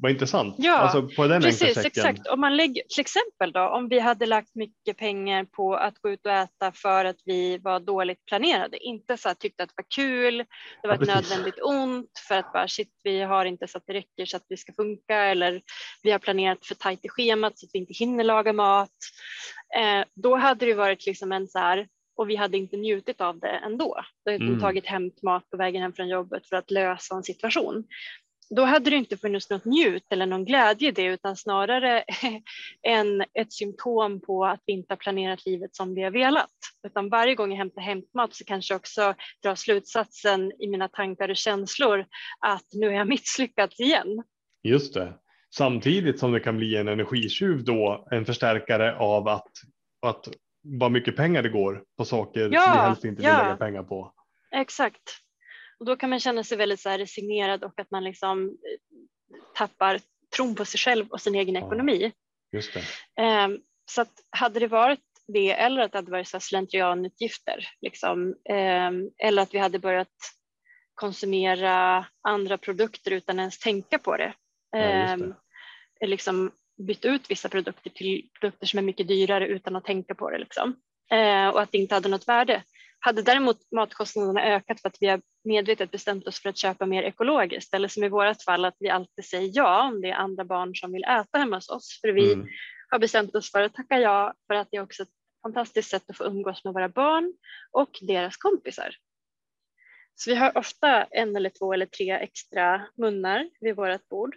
Vad 0.00 0.10
intressant. 0.12 0.54
Ja, 0.58 0.76
alltså 0.76 1.08
på 1.16 1.26
den 1.26 1.42
Precis, 1.42 1.76
exakt. 1.76 2.26
Om 2.26 2.40
man 2.40 2.56
lägger, 2.56 2.82
till 2.88 3.00
exempel 3.00 3.52
då, 3.52 3.60
om 3.60 3.88
vi 3.88 3.98
hade 3.98 4.26
lagt 4.26 4.54
mycket 4.54 4.96
pengar 4.96 5.44
på 5.44 5.74
att 5.74 5.98
gå 5.98 6.10
ut 6.10 6.26
och 6.26 6.32
äta 6.32 6.72
för 6.72 7.04
att 7.04 7.16
vi 7.24 7.58
var 7.58 7.80
dåligt 7.80 8.24
planerade, 8.26 8.78
inte 8.78 9.16
så 9.16 9.28
att 9.28 9.38
tyckte 9.40 9.62
att 9.62 9.68
det 9.68 9.74
var 9.76 10.04
kul, 10.04 10.36
det 10.82 10.88
var 10.88 10.94
Ja, 10.94 11.02
ett 11.02 11.08
nödvändigt 11.08 11.62
ont 11.62 12.10
för 12.28 12.34
att 12.34 12.52
bara 12.52 12.68
shit, 12.68 12.90
vi 13.04 13.22
har 13.22 13.44
inte 13.44 13.66
så 13.68 13.78
att 13.78 13.84
det 13.86 13.92
räcker 13.92 14.26
så 14.26 14.36
att 14.36 14.46
vi 14.48 14.56
ska 14.56 14.72
funka 14.72 15.16
eller 15.16 15.62
vi 16.02 16.10
har 16.10 16.18
planerat 16.18 16.66
för 16.66 16.74
tajt 16.74 17.04
i 17.04 17.08
schemat 17.08 17.58
så 17.58 17.66
att 17.66 17.70
vi 17.72 17.78
inte 17.78 17.94
hinner 17.94 18.24
laga 18.24 18.52
mat. 18.52 18.90
Eh, 19.78 20.04
då 20.14 20.36
hade 20.36 20.66
det 20.66 20.74
varit 20.74 21.06
liksom 21.06 21.32
en 21.32 21.48
så 21.48 21.58
här, 21.58 21.86
och 22.16 22.30
vi 22.30 22.36
hade 22.36 22.56
inte 22.58 22.76
njutit 22.76 23.20
av 23.20 23.38
det 23.40 23.60
ändå. 23.64 24.00
Då 24.24 24.32
hade 24.32 24.44
Mm. 24.44 24.60
tagit 24.60 24.86
hem 24.86 25.10
mat 25.22 25.50
på 25.50 25.56
vägen 25.56 25.82
hem 25.82 25.92
från 25.92 26.08
jobbet 26.08 26.46
för 26.46 26.56
att 26.56 26.70
lösa 26.70 27.14
en 27.14 27.22
situation 27.22 27.84
då 28.50 28.64
hade 28.64 28.90
det 28.90 28.96
inte 28.96 29.16
funnits 29.16 29.50
något 29.50 29.64
njut 29.64 30.04
eller 30.10 30.26
någon 30.26 30.44
glädje 30.44 30.88
i 30.88 30.92
det 30.92 31.04
utan 31.04 31.36
snarare 31.36 32.04
en, 32.82 33.24
ett 33.34 33.52
symptom 33.52 34.20
på 34.20 34.44
att 34.44 34.60
vi 34.66 34.72
inte 34.72 34.92
har 34.92 34.96
planerat 34.96 35.46
livet 35.46 35.76
som 35.76 35.94
vi 35.94 36.02
har 36.02 36.10
velat. 36.10 36.50
Utan 36.86 37.08
varje 37.08 37.34
gång 37.34 37.50
jag 37.50 37.58
hämtar 37.58 37.82
hämtmat 37.82 38.34
så 38.34 38.44
kanske 38.44 38.74
jag 38.74 38.78
också 38.78 39.14
drar 39.42 39.54
slutsatsen 39.54 40.52
i 40.62 40.68
mina 40.68 40.88
tankar 40.88 41.28
och 41.28 41.36
känslor 41.36 42.06
att 42.40 42.66
nu 42.72 42.86
har 42.86 42.94
jag 42.94 43.08
misslyckats 43.08 43.80
igen. 43.80 44.22
Just 44.62 44.94
det. 44.94 45.14
Samtidigt 45.54 46.18
som 46.18 46.32
det 46.32 46.40
kan 46.40 46.56
bli 46.56 46.76
en 46.76 46.88
energitjuv 46.88 47.64
då, 47.64 48.08
en 48.10 48.24
förstärkare 48.24 48.96
av 48.96 49.28
att, 49.28 49.52
att 50.02 50.28
vad 50.62 50.92
mycket 50.92 51.16
pengar 51.16 51.42
det 51.42 51.48
går 51.48 51.82
på 51.98 52.04
saker 52.04 52.40
Ja, 52.40 52.72
vi 52.74 52.78
helst 52.80 53.04
inte 53.04 53.22
vill 53.22 53.30
ja. 53.30 53.42
lägga 53.42 53.56
pengar 53.56 53.82
på. 53.82 54.12
Exakt. 54.54 55.25
Och 55.80 55.86
då 55.86 55.96
kan 55.96 56.10
man 56.10 56.20
känna 56.20 56.44
sig 56.44 56.58
väldigt 56.58 56.80
så 56.80 56.90
resignerad 56.90 57.64
och 57.64 57.80
att 57.80 57.90
man 57.90 58.04
liksom 58.04 58.44
eh, 58.48 59.36
tappar 59.54 60.00
tron 60.36 60.54
på 60.54 60.64
sig 60.64 60.78
själv 60.80 61.06
och 61.10 61.20
sin 61.20 61.34
egen 61.34 61.54
Ja. 61.54 61.66
ekonomi. 61.66 62.12
Just 62.52 62.74
det. 62.74 62.82
Ehm, 63.22 63.58
Så 63.90 64.00
att 64.02 64.12
hade 64.30 64.60
det 64.60 64.66
varit 64.66 65.00
det 65.28 65.52
eller 65.52 65.82
att 65.82 65.92
det 65.92 65.98
hade 65.98 66.10
varit 66.10 66.28
så 66.28 66.40
slentrianutgifter 66.40 67.68
liksom, 67.80 68.34
ehm, 68.50 69.10
eller 69.18 69.42
att 69.42 69.54
vi 69.54 69.58
hade 69.58 69.78
börjat 69.78 70.14
konsumera 70.94 72.06
andra 72.28 72.58
produkter 72.58 73.10
utan 73.10 73.38
ens 73.38 73.58
tänka 73.58 73.98
på 73.98 74.16
det. 74.16 74.34
Ja, 74.70 74.78
Ehm, 74.78 75.34
liksom 76.00 76.50
bytt 76.86 77.04
ut 77.04 77.30
vissa 77.30 77.48
produkter 77.48 77.90
till 77.90 78.28
produkter 78.40 78.66
som 78.66 78.78
är 78.78 78.82
mycket 78.82 79.08
dyrare 79.08 79.46
utan 79.46 79.76
att 79.76 79.84
tänka 79.84 80.14
på 80.14 80.30
det 80.30 80.38
liksom. 80.38 80.76
Och 81.52 81.62
att 81.62 81.72
det 81.72 81.78
inte 81.78 81.94
hade 81.94 82.08
något 82.08 82.28
värde. 82.28 82.62
Hade 82.98 83.22
däremot 83.22 83.72
matkostnaderna 83.72 84.44
ökat 84.44 84.80
för 84.80 84.88
att 84.88 84.96
vi 85.00 85.06
har 85.06 85.20
medvetet 85.46 85.90
bestämt 85.90 86.26
oss 86.28 86.42
för 86.42 86.48
att 86.48 86.56
köpa 86.58 86.86
mer 86.86 87.02
ekologiskt 87.02 87.74
eller 87.74 87.88
som 87.88 88.04
i 88.04 88.08
vårt 88.08 88.42
fall 88.42 88.64
att 88.64 88.76
vi 88.78 88.88
alltid 88.90 89.24
säger 89.24 89.50
ja 89.54 89.82
om 89.88 90.00
det 90.00 90.10
är 90.10 90.14
andra 90.14 90.44
barn 90.44 90.74
som 90.74 90.92
vill 90.92 91.04
äta 91.04 91.38
hemma 91.38 91.56
hos 91.56 91.68
oss 91.70 91.98
för 92.00 92.08
vi 92.12 92.32
Mm. 92.32 92.46
har 92.90 92.98
bestämt 92.98 93.34
oss 93.34 93.52
för 93.52 93.62
att 93.62 93.74
tacka 93.74 93.98
ja 94.00 94.34
för 94.46 94.54
att 94.54 94.68
det 94.70 94.76
är 94.76 94.82
också 94.82 95.02
ett 95.02 95.08
fantastiskt 95.42 95.90
sätt 95.90 96.10
att 96.10 96.16
få 96.16 96.24
umgås 96.24 96.64
med 96.64 96.74
våra 96.74 96.88
barn 96.88 97.34
och 97.72 97.90
deras 98.02 98.36
kompisar. 98.36 98.94
Så 100.14 100.30
vi 100.30 100.36
har 100.36 100.58
ofta 100.58 101.04
en 101.04 101.36
eller 101.36 101.50
två 101.50 101.72
eller 101.72 101.86
tre 101.86 102.10
extra 102.10 102.86
munnar 102.96 103.50
vid 103.60 103.76
vårt 103.76 104.08
bord. 104.08 104.36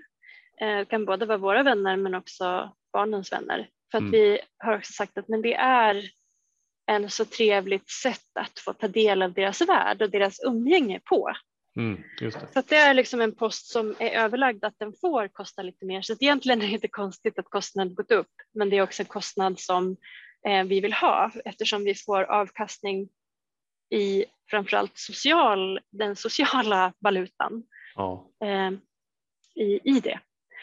Eh, 0.62 0.78
Det 0.78 0.86
kan 0.86 1.06
både 1.06 1.26
vara 1.26 1.38
våra 1.38 1.64
vänner 1.64 1.96
men 1.98 2.16
också 2.16 2.76
barnens 2.94 3.32
vänner. 3.32 3.70
För 3.92 3.98
att 3.98 4.02
Mm. 4.02 4.12
vi 4.12 4.40
har 4.58 4.78
också 4.78 4.94
sagt 4.94 5.18
att 5.18 5.28
men 5.28 5.42
det 5.42 5.54
är 5.54 6.04
en 6.90 7.10
så 7.10 7.26
trevligt 7.26 7.90
sätt 7.90 8.38
att 8.40 8.60
få 8.60 8.74
ta 8.74 8.88
del 8.88 9.22
av 9.22 9.34
deras 9.34 9.62
värld 9.62 10.02
och 10.02 10.10
deras 10.10 10.40
umgänge 10.44 11.00
på. 11.06 11.32
Mm. 11.78 12.04
Det. 12.20 12.32
Så 12.32 12.62
det 12.68 12.76
är 12.76 12.94
liksom 12.94 13.22
en 13.22 13.36
post 13.36 13.72
som 13.72 13.96
är 14.00 14.10
överlagd 14.10 14.64
att 14.64 14.80
den 14.80 14.94
får 15.02 15.28
kosta 15.28 15.62
lite 15.62 15.86
mer. 15.86 16.02
Så 16.02 16.14
egentligen 16.14 16.62
är 16.62 16.68
det 16.68 16.74
inte 16.74 16.88
konstigt 16.88 17.40
att 17.40 17.50
kostnaden 17.50 17.96
gått 17.96 18.12
upp, 18.12 18.32
men 18.54 18.70
det 18.70 18.78
är 18.78 18.82
också 18.82 19.02
en 19.02 19.08
kostnad 19.08 19.60
som 19.60 19.98
eh, 20.48 20.64
vi 20.64 20.80
vill 20.80 20.94
ha 20.94 21.32
eftersom 21.46 21.84
vi 21.84 21.96
får 21.96 22.24
avkastning 22.24 23.10
i 23.90 24.26
framförallt 24.50 24.98
social, 24.98 25.80
den 25.92 26.16
sociala 26.16 26.94
valutan 27.00 27.64
Ja, 27.96 28.32
eh, 28.44 28.72
i, 29.56 29.80
i 29.84 30.00
det. 30.00 30.20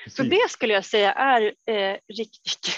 Så 0.07 0.23
precis. 0.23 0.31
det 0.31 0.51
skulle 0.51 0.75
jag 0.75 0.85
säga 0.85 1.13
är 1.13 1.55
eh, 1.67 1.97
riktig, 2.09 2.73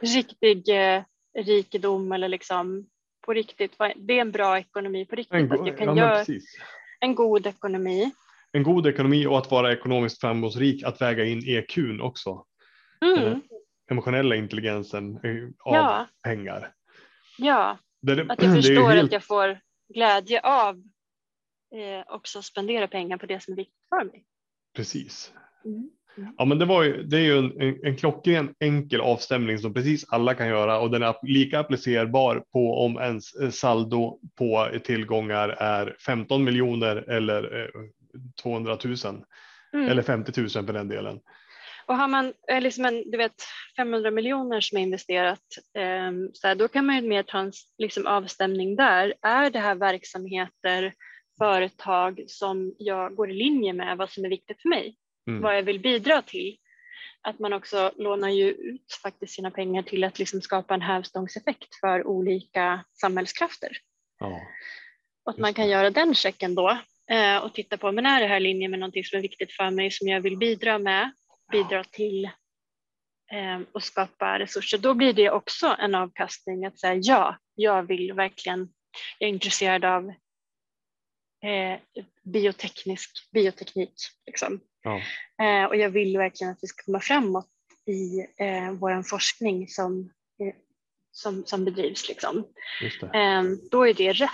riktig 0.00 0.68
eh, 0.68 1.02
rikedom 1.34 2.12
eller 2.12 2.28
liksom 2.28 2.86
på 3.26 3.32
riktigt. 3.32 3.72
Det 3.96 4.14
är 4.14 4.20
en 4.20 4.32
bra 4.32 4.58
ekonomi 4.58 5.06
på 5.06 5.16
riktigt. 5.16 5.34
En, 5.34 5.52
att 5.52 5.66
jag 5.66 5.78
kan 5.78 5.86
ja, 5.88 5.96
göra 5.96 6.16
precis. 6.16 6.44
en 7.00 7.14
god 7.14 7.46
ekonomi. 7.46 8.10
en 8.52 8.62
god 8.62 8.86
ekonomi 8.86 9.26
och 9.26 9.38
att 9.38 9.50
vara 9.50 9.72
ekonomiskt 9.72 10.20
framgångsrik, 10.20 10.84
att 10.84 11.00
väga 11.00 11.24
in 11.24 11.42
EQn 11.46 12.00
också. 12.00 12.44
Mm. 13.04 13.40
Emotionella 13.90 14.34
intelligensen 14.36 15.16
eh, 15.16 15.44
av 15.58 15.74
Ja. 15.74 16.06
pengar. 16.24 16.72
Ja, 17.38 17.78
Det, 18.02 18.12
att 18.28 18.42
jag 18.42 18.54
förstår 18.56 18.90
helt... 18.90 19.04
att 19.04 19.12
jag 19.12 19.24
får 19.24 19.60
glädje 19.94 20.40
av 20.40 20.74
eh, 21.74 22.14
också 22.14 22.42
spendera 22.42 22.88
pengar 22.88 23.16
på 23.18 23.26
det 23.26 23.42
som 23.42 23.52
är 23.52 23.56
viktigt 23.56 23.88
för 23.88 24.04
mig. 24.04 24.24
Precis. 24.76 25.32
Mm. 25.64 25.90
Mm. 26.18 26.34
Ja, 26.38 26.44
men 26.44 26.58
det, 26.58 26.64
var 26.64 26.82
ju, 26.82 27.02
det 27.02 27.16
är 27.16 27.20
ju 27.20 27.38
en, 27.38 27.84
en 27.84 27.96
klockren 27.96 28.54
enkel 28.60 29.00
avstämning 29.00 29.58
som 29.58 29.74
precis 29.74 30.04
alla 30.08 30.34
kan 30.34 30.48
göra 30.48 30.80
och 30.80 30.90
den 30.90 31.02
är 31.02 31.14
lika 31.22 31.60
applicerbar 31.60 32.44
på 32.52 32.84
om 32.84 32.96
ens 32.96 33.34
eh, 33.34 33.50
saldo 33.50 34.18
på 34.38 34.68
tillgångar 34.84 35.48
är 35.48 35.96
15 36.06 36.44
miljoner 36.44 36.96
eller 36.96 37.70
200 38.42 38.78
000 38.84 38.96
mm. 39.74 39.88
eller 39.88 40.02
50 40.02 40.40
000 40.40 40.48
för 40.48 40.72
den 40.72 40.88
delen. 40.88 41.20
Och 41.86 41.96
har 41.96 42.08
man 42.08 42.32
eh, 42.48 42.60
liksom 42.60 42.84
en, 42.84 43.10
du 43.10 43.18
vet, 43.18 43.42
500 43.76 44.10
miljoner 44.10 44.60
som 44.60 44.78
är 44.78 44.82
investerat, 44.82 45.40
eh, 45.78 46.12
så 46.32 46.46
här, 46.46 46.54
då 46.54 46.68
kan 46.68 46.86
man 46.86 46.96
ju 46.96 47.08
mer 47.08 47.22
ta 47.22 47.38
en 47.38 47.52
liksom, 47.78 48.06
avstämning 48.06 48.76
där. 48.76 49.14
Är 49.22 49.50
det 49.50 49.58
här 49.58 49.74
verksamheter, 49.74 50.94
företag 51.38 52.24
som 52.26 52.74
jag 52.78 53.14
går 53.14 53.30
i 53.30 53.34
linje 53.34 53.72
med 53.72 53.96
vad 53.96 54.10
som 54.10 54.24
är 54.24 54.28
viktigt 54.28 54.62
för 54.62 54.68
mig? 54.68 54.96
Mm. 55.28 55.42
Vad 55.42 55.56
jag 55.56 55.62
vill 55.62 55.80
bidra 55.80 56.22
till? 56.22 56.56
Att 57.20 57.38
man 57.38 57.52
också 57.52 57.92
lånar 57.96 58.28
ju 58.28 58.50
ut 58.50 58.92
faktiskt 59.02 59.34
sina 59.34 59.50
pengar 59.50 59.82
till 59.82 60.04
att 60.04 60.18
liksom 60.18 60.40
skapa 60.40 60.74
en 60.74 60.82
hävstångseffekt 60.82 61.74
för 61.80 62.06
olika 62.06 62.84
samhällskrafter. 62.92 63.70
Ja, 64.18 64.40
och 65.24 65.32
att 65.32 65.38
man 65.38 65.54
kan 65.54 65.68
göra 65.68 65.90
den 65.90 66.14
checken 66.14 66.54
då 66.54 66.78
eh, 67.10 67.36
och 67.36 67.54
titta 67.54 67.76
på, 67.76 67.92
men 67.92 68.06
är 68.06 68.20
det 68.20 68.26
här 68.26 68.36
i 68.36 68.40
linje 68.40 68.68
med 68.68 68.78
någonting 68.78 69.04
som 69.04 69.18
är 69.18 69.22
viktigt 69.22 69.52
för 69.52 69.70
mig 69.70 69.90
som 69.90 70.08
jag 70.08 70.20
vill 70.20 70.36
bidra 70.36 70.78
med? 70.78 71.12
bidra 71.52 71.84
till 71.84 72.24
eh, 73.32 73.60
och 73.72 73.82
skapa 73.82 74.38
resurser, 74.38 74.78
då 74.78 74.94
blir 74.94 75.12
det 75.12 75.30
också 75.30 75.76
en 75.78 75.94
avkastning 75.94 76.64
att 76.64 76.80
säga 76.80 77.00
ja, 77.02 77.38
jag 77.54 77.82
vill 77.82 78.12
verkligen, 78.12 78.68
jag 79.18 79.28
är 79.28 79.32
intresserad 79.32 79.84
av 79.84 80.08
eh, 81.44 81.80
bioteknisk, 82.22 83.30
bioteknik. 83.32 83.94
Liksom. 84.26 84.60
Ja. 84.82 85.00
Eh, 85.44 85.64
och 85.64 85.76
jag 85.76 85.90
vill 85.90 86.18
verkligen 86.18 86.52
att 86.52 86.58
vi 86.62 86.68
ska 86.68 86.84
komma 86.84 87.00
framåt 87.00 87.48
i 87.86 88.20
eh, 88.44 88.72
vår 88.72 89.02
forskning 89.02 89.68
som, 89.68 90.10
eh, 90.40 90.54
som, 91.12 91.44
som 91.46 91.64
bedrivs. 91.64 92.08
Liksom. 92.08 92.44
Eh, 93.02 93.42
då 93.70 93.88
är 93.88 93.94
det 93.94 94.12
rätt. 94.12 94.30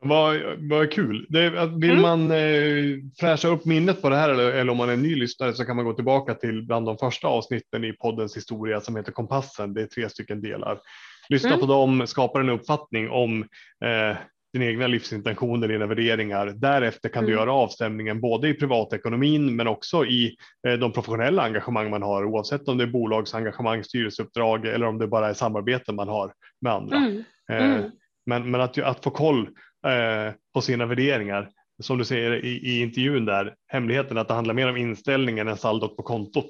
Vad, 0.00 0.40
vad 0.58 0.92
kul. 0.92 1.26
Det, 1.28 1.50
vill 1.66 1.90
mm. 1.90 2.02
man 2.02 2.30
eh, 2.30 2.98
fräscha 3.20 3.48
upp 3.48 3.64
minnet 3.64 4.02
på 4.02 4.08
det 4.08 4.16
här 4.16 4.28
eller, 4.28 4.52
eller 4.52 4.72
om 4.72 4.78
man 4.78 4.88
är 4.88 4.96
ny 4.96 5.14
lyssnare 5.14 5.52
så 5.52 5.64
kan 5.64 5.76
man 5.76 5.84
gå 5.84 5.92
tillbaka 5.92 6.34
till 6.34 6.62
bland 6.62 6.86
de 6.86 6.98
första 6.98 7.28
avsnitten 7.28 7.84
i 7.84 7.92
poddens 7.92 8.36
historia 8.36 8.80
som 8.80 8.96
heter 8.96 9.12
Kompassen. 9.12 9.74
Det 9.74 9.82
är 9.82 9.86
tre 9.86 10.08
stycken 10.08 10.42
delar. 10.42 10.80
Lyssna 11.28 11.48
mm. 11.48 11.60
på 11.60 11.66
dem, 11.66 12.06
skapa 12.06 12.40
en 12.40 12.48
uppfattning 12.48 13.10
om 13.10 13.42
eh, 13.84 14.16
din 14.52 14.62
egna 14.62 14.86
livsintentioner, 14.86 15.68
dina 15.68 15.86
värderingar. 15.86 16.46
Därefter 16.46 17.08
kan 17.08 17.24
mm. 17.24 17.30
du 17.30 17.36
göra 17.38 17.52
avstämningen 17.52 18.20
både 18.20 18.48
i 18.48 18.54
privatekonomin 18.54 19.56
men 19.56 19.66
också 19.66 20.04
i 20.04 20.36
eh, 20.68 20.74
de 20.74 20.92
professionella 20.92 21.42
engagemang 21.42 21.90
man 21.90 22.02
har 22.02 22.24
oavsett 22.24 22.68
om 22.68 22.78
det 22.78 22.84
är 22.84 22.88
bolagsengagemang, 22.88 23.84
styrelseuppdrag 23.84 24.66
eller 24.66 24.86
om 24.86 24.98
det 24.98 25.06
bara 25.06 25.28
är 25.28 25.34
samarbete 25.34 25.92
man 25.92 26.08
har 26.08 26.32
med 26.60 26.72
andra. 26.72 26.96
Mm. 26.96 27.24
Eh, 27.52 27.74
mm. 27.74 27.90
men, 28.26 28.50
men 28.50 28.60
att, 28.60 28.78
att 28.78 29.04
få 29.04 29.10
koll 29.10 29.48
eh, 29.86 30.34
på 30.54 30.60
sina 30.60 30.86
värderingar. 30.86 31.50
Som 31.82 31.98
du 31.98 32.04
säger 32.04 32.44
i, 32.44 32.48
i 32.48 32.82
intervjun 32.82 33.24
där, 33.24 33.54
hemligheten 33.68 34.18
att 34.18 34.28
det 34.28 34.34
handlar 34.34 34.54
mer 34.54 34.68
om 34.68 34.76
inställningen 34.76 35.48
än 35.48 35.56
saldot 35.56 35.96
på 35.96 36.02
kontot. 36.02 36.48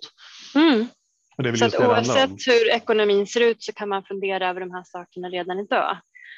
Mm. 0.55 0.87
så 1.57 1.87
oavsett 1.87 2.31
hur 2.47 2.71
ekonomin 2.71 3.27
ser 3.27 3.41
ut 3.41 3.63
så 3.63 3.73
kan 3.73 3.89
man 3.89 4.05
fundera 4.05 4.49
över 4.49 4.61
de 4.61 4.71
här 4.71 4.83
sakerna 4.85 5.29
redan 5.29 5.59
idag. 5.59 5.97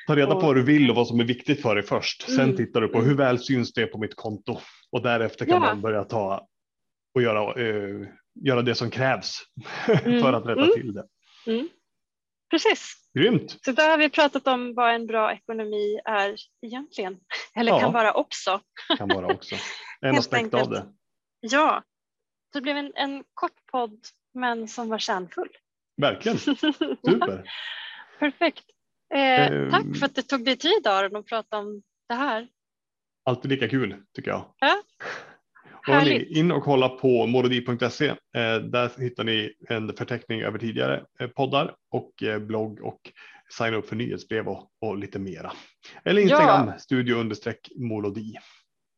Ta 0.09 0.16
reda 0.16 0.35
på 0.35 0.40
vad 0.40 0.57
du 0.57 0.62
vill 0.62 0.90
och 0.90 0.97
vad 0.97 1.07
som 1.07 1.21
är 1.21 1.25
viktigt 1.25 1.62
för 1.62 1.75
dig 1.75 1.85
först. 1.85 2.23
Sen 2.23 2.40
mm. 2.40 2.57
tittar 2.57 2.81
du 2.81 2.88
på 2.88 3.01
hur 3.01 3.16
väl 3.16 3.38
syns 3.38 3.73
det 3.73 3.87
på 3.87 3.99
mitt 3.99 4.16
konto 4.16 4.61
och 4.92 5.03
därefter 5.03 5.44
kan 5.44 5.55
ja. 5.55 5.61
man 5.61 5.81
börja 5.81 6.05
ta 6.05 6.49
och 7.14 7.23
göra, 7.23 7.62
uh, 7.62 8.09
göra 8.44 8.62
det 8.62 8.75
som 8.75 8.90
krävs 8.90 9.42
mm. 10.05 10.23
för 10.23 10.33
att 10.33 10.47
rätta 10.47 10.62
mm. 10.62 10.75
till 10.75 10.94
det. 10.94 11.07
Mm. 11.47 11.68
Precis. 12.51 12.94
Grymt. 13.18 13.57
Så 13.64 13.73
där 13.73 13.90
har 13.90 13.99
vi 13.99 14.11
pratat 14.11 14.47
om 14.47 14.75
vad 14.75 14.94
en 14.94 15.07
bra 15.07 15.33
ekonomi 15.33 16.01
är 16.05 16.37
egentligen. 16.66 17.16
Eller 17.55 17.73
ja, 17.73 17.81
kan 17.81 17.92
vara 17.92 18.12
också. 18.12 18.61
Kan 18.99 19.09
vara 19.09 19.27
också. 19.27 19.57
En 20.01 20.18
aspekt 20.18 20.55
av 20.55 20.71
det. 20.71 20.87
Ja, 21.40 21.83
det 22.53 22.61
blev 22.61 22.77
en, 22.77 22.92
en 22.94 23.25
kort 23.35 23.66
podd 23.73 24.01
men 24.35 24.68
som 24.68 24.88
var 24.88 24.99
kärnfull. 24.99 25.51
Verkligen. 25.97 26.38
Super. 27.05 27.51
Perfekt. 28.18 28.64
Eh, 29.14 29.53
um, 29.53 29.71
tack 29.71 29.99
för 29.99 30.07
att 30.07 30.14
det 30.14 30.23
tog 30.23 30.44
dig 30.44 30.57
tid 30.57 30.87
Aron 30.87 31.16
att 31.16 31.27
prata 31.27 31.59
om 31.59 31.83
det 32.09 32.14
här. 32.14 32.49
Alltid 33.25 33.51
lika 33.51 33.68
kul 33.68 33.97
tycker 34.14 34.31
jag. 34.31 34.55
Ja. 34.59 34.83
Hörni, 35.83 36.38
in 36.38 36.53
och 36.53 36.62
kolla 36.62 36.88
på 36.88 37.27
morodi.se. 37.27 38.07
Eh, 38.09 38.16
där 38.57 39.01
hittar 39.01 39.25
ni 39.25 39.55
en 39.68 39.97
förteckning 39.97 40.40
över 40.40 40.59
tidigare 40.59 41.05
eh, 41.21 41.29
poddar 41.29 41.75
och 41.90 42.23
eh, 42.23 42.38
blogg 42.38 42.81
och 42.81 43.01
signa 43.59 43.77
upp 43.77 43.88
för 43.88 43.97
nyhetsbrev 43.97 44.49
och, 44.49 44.71
och 44.81 44.99
lite 44.99 45.18
mera. 45.18 45.53
Eller 46.05 46.23
Instagram, 46.23 46.68
ja. 46.68 46.79
studio 46.79 47.14
understreck 47.14 47.68
molodi. 47.77 48.35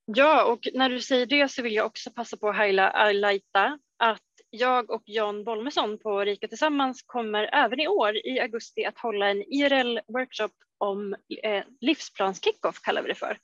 Ja, 0.04 0.44
och 0.44 0.58
när 0.74 0.90
du 0.90 1.00
säger 1.00 1.26
det 1.26 1.50
så 1.50 1.62
vill 1.62 1.74
jag 1.74 1.86
också 1.86 2.10
passa 2.10 2.36
på 2.36 2.48
att 2.48 2.56
highlighta 2.56 3.78
att 3.98 4.29
jag 4.60 4.90
och 4.90 5.02
Jan 5.06 5.44
Bolmesson 5.44 5.98
på 5.98 6.20
Rika 6.20 6.48
Tillsammans 6.48 7.02
kommer 7.06 7.50
även 7.52 7.80
i 7.80 7.88
år 7.88 8.16
i 8.26 8.40
augusti 8.40 8.84
att 8.84 8.98
hålla 8.98 9.28
en 9.28 9.42
IRL-workshop 9.42 10.50
om 10.78 11.14
eh, 11.42 11.64
livsplanskickoff 11.80 12.80
kallar 12.82 13.02
vi 13.02 13.08
det 13.08 13.14
för. 13.14 13.38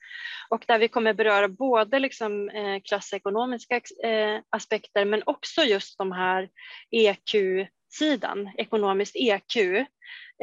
Och 0.49 0.63
där 0.67 0.79
vi 0.79 0.87
kommer 0.87 1.13
beröra 1.13 1.47
både 1.47 1.99
liksom, 1.99 2.49
eh, 2.49 2.81
klassekonomiska 2.83 3.81
eh, 4.03 4.39
aspekter 4.49 5.05
men 5.05 5.23
också 5.25 5.61
just 5.61 5.97
de 5.97 6.11
här 6.11 6.49
EQ-sidan, 6.91 8.51
ekonomiskt 8.57 9.15
EQ. 9.15 9.55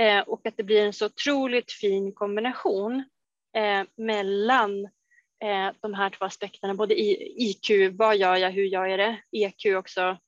Eh, 0.01 0.21
och 0.27 0.47
att 0.47 0.57
det 0.57 0.63
blir 0.63 0.85
en 0.85 0.93
så 0.93 1.07
otroligt 1.07 1.73
fin 1.73 2.13
kombination 2.13 3.05
eh, 3.57 3.83
mellan 3.97 4.85
eh, 5.45 5.71
de 5.81 5.95
här 5.95 6.11
två 6.11 6.25
aspekterna, 6.25 6.75
både 6.75 6.95
IQ, 7.01 7.71
vad 7.93 8.17
gör 8.17 8.37
jag, 8.37 8.51
hur 8.51 8.65
gör 8.65 8.87
jag 8.87 8.99
det, 8.99 9.17
EQ 9.33 9.77
också, 9.77 10.19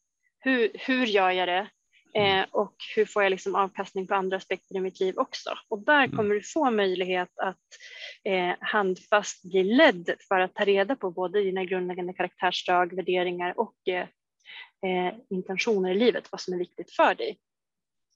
hur, 0.46 0.70
hur 0.74 1.06
gör 1.06 1.30
jag 1.30 1.48
det 1.48 1.68
mm. 2.14 2.38
eh, 2.38 2.46
och 2.50 2.74
hur 2.96 3.04
får 3.04 3.22
jag 3.22 3.30
liksom 3.30 3.54
avkastning 3.54 4.06
på 4.06 4.14
andra 4.14 4.37
aspekter 4.37 4.76
i 4.76 4.80
mitt 4.80 5.00
liv 5.00 5.18
också. 5.18 5.50
Och 5.68 5.85
där 5.85 6.04
mm. 6.04 6.16
kommer 6.16 6.35
du 6.35 6.42
få 6.42 6.70
möjlighet 6.70 7.38
att 7.42 7.66
eh, 8.24 8.54
handfast 8.61 9.42
bli 9.42 9.64
ledd 9.64 10.14
för 10.28 10.40
att 10.40 10.54
ta 10.54 10.64
reda 10.64 10.96
på 10.96 11.11
både 11.11 11.40
dina 11.40 11.64
grundläggande 11.64 12.12
karaktärsdrag, 12.12 12.96
värderingar 12.96 13.54
och 13.56 13.88
eh, 13.88 14.09
eh, 14.87 15.14
intentioner 15.30 15.90
i 15.90 15.94
livet, 15.94 16.28
vad 16.32 16.40
som 16.40 16.54
är 16.54 16.59
viktigt 16.59 16.92
för 16.92 17.14
dig. 17.14 17.38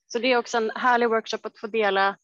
Så 0.06 0.18
det 0.18 0.32
är 0.32 0.36
också 0.36 0.56
en 0.56 0.70
härlig 0.70 1.08
workshop 1.08 1.40
att 1.42 1.58
få 1.58 1.66
dela 1.66 2.16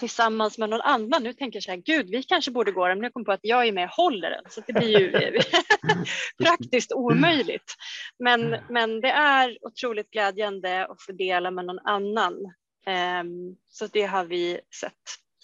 tillsammans 0.00 0.58
med 0.58 0.70
någon 0.70 0.80
annan. 0.80 1.22
Nu 1.22 1.32
tänker 1.32 1.56
jag 1.56 1.62
så 1.62 1.70
här, 1.70 1.78
gud, 1.78 2.10
vi 2.10 2.22
kanske 2.22 2.50
borde 2.50 2.72
gå 2.72 2.88
den, 2.88 2.98
men 2.98 3.04
jag 3.04 3.12
kom 3.12 3.24
på 3.24 3.32
att 3.32 3.40
jag 3.42 3.66
är 3.66 3.72
med 3.72 3.84
och 3.84 3.90
håller 3.90 4.30
den, 4.30 4.42
så 4.48 4.60
det 4.66 4.72
blir 4.72 5.00
ju 5.00 5.12
praktiskt 6.44 6.92
omöjligt. 6.92 7.74
Men, 8.18 8.56
men 8.68 9.00
det 9.00 9.10
är 9.10 9.58
otroligt 9.60 10.10
glädjande 10.10 10.86
att 10.86 11.02
få 11.02 11.12
dela 11.12 11.50
med 11.50 11.64
någon 11.64 11.78
annan. 11.78 12.32
Um, 13.20 13.56
så 13.68 13.86
det 13.86 14.02
har 14.02 14.24
vi 14.24 14.60
sett 14.80 14.92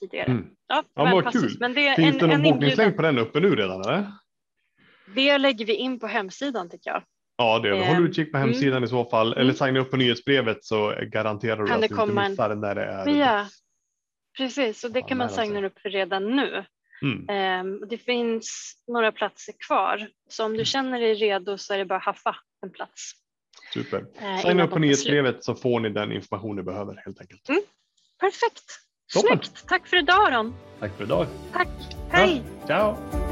tidigare. 0.00 0.26
Mm. 0.26 0.46
Ja, 0.66 0.84
ja 0.94 1.04
vad 1.04 1.32
kul. 1.32 1.56
Men 1.60 1.74
det 1.74 1.88
är 1.88 1.96
Finns 1.96 2.22
en, 2.22 2.28
det 2.28 2.36
någon 2.36 2.42
bokningslänk 2.42 2.96
på 2.96 3.02
den 3.02 3.18
uppe 3.18 3.40
nu 3.40 3.56
redan? 3.56 3.80
Eller? 3.80 4.12
Det 5.14 5.38
lägger 5.38 5.64
vi 5.64 5.74
in 5.74 5.98
på 5.98 6.06
hemsidan 6.06 6.70
tycker 6.70 6.90
jag. 6.90 7.02
Ja, 7.36 7.58
det 7.58 7.68
gör 7.68 7.76
vi. 7.76 7.86
Håll 7.86 7.96
ehm, 7.96 8.06
utkik 8.06 8.32
på 8.32 8.38
hemsidan 8.38 8.72
mm. 8.72 8.84
i 8.84 8.88
så 8.88 9.04
fall. 9.04 9.32
Eller 9.32 9.42
mm. 9.42 9.54
signa 9.54 9.80
upp 9.80 9.90
på 9.90 9.96
nyhetsbrevet 9.96 10.64
så 10.64 10.94
garanterar 11.12 11.56
du 11.56 11.72
att 11.72 11.80
du 11.80 11.86
inte 11.86 12.28
missar 12.28 12.50
en... 12.50 12.60
när 12.60 12.74
det 12.74 12.84
är. 12.84 13.08
Ja, 13.08 13.46
Precis, 14.36 14.84
och 14.84 14.90
det 14.90 15.02
kan 15.02 15.18
man 15.18 15.30
signa 15.30 15.66
upp 15.66 15.78
för 15.78 15.90
redan 15.90 16.36
nu. 16.36 16.64
Mm. 17.02 17.60
Um, 17.60 17.88
det 17.88 17.98
finns 17.98 18.74
några 18.86 19.12
platser 19.12 19.54
kvar, 19.66 20.08
så 20.28 20.44
om 20.44 20.50
du 20.50 20.56
mm. 20.56 20.64
känner 20.64 21.00
dig 21.00 21.14
redo 21.14 21.58
så 21.58 21.74
är 21.74 21.78
det 21.78 21.84
bara 21.84 21.98
att 21.98 22.04
haffa 22.04 22.36
en 22.62 22.70
plats. 22.70 23.12
Super. 23.74 23.98
Uh, 23.98 24.38
Signa 24.42 24.64
upp 24.64 24.70
på 24.70 24.78
nyhetsbrevet 24.78 25.44
så 25.44 25.54
får 25.54 25.80
ni 25.80 25.88
den 25.88 26.12
information 26.12 26.56
ni 26.56 26.62
behöver 26.62 27.02
helt 27.04 27.20
enkelt. 27.20 27.48
Mm. 27.48 27.62
Perfekt. 28.20 28.64
Toppen. 29.14 29.38
Snyggt. 29.38 29.68
Tack 29.68 29.86
för 29.86 29.96
idag 29.96 30.32
Aron. 30.32 30.54
Tack 30.80 30.96
för 30.96 31.04
idag. 31.04 31.26
Tack. 31.52 31.68
Hej. 32.10 32.42
Ja. 32.60 32.66
Ciao. 32.66 33.25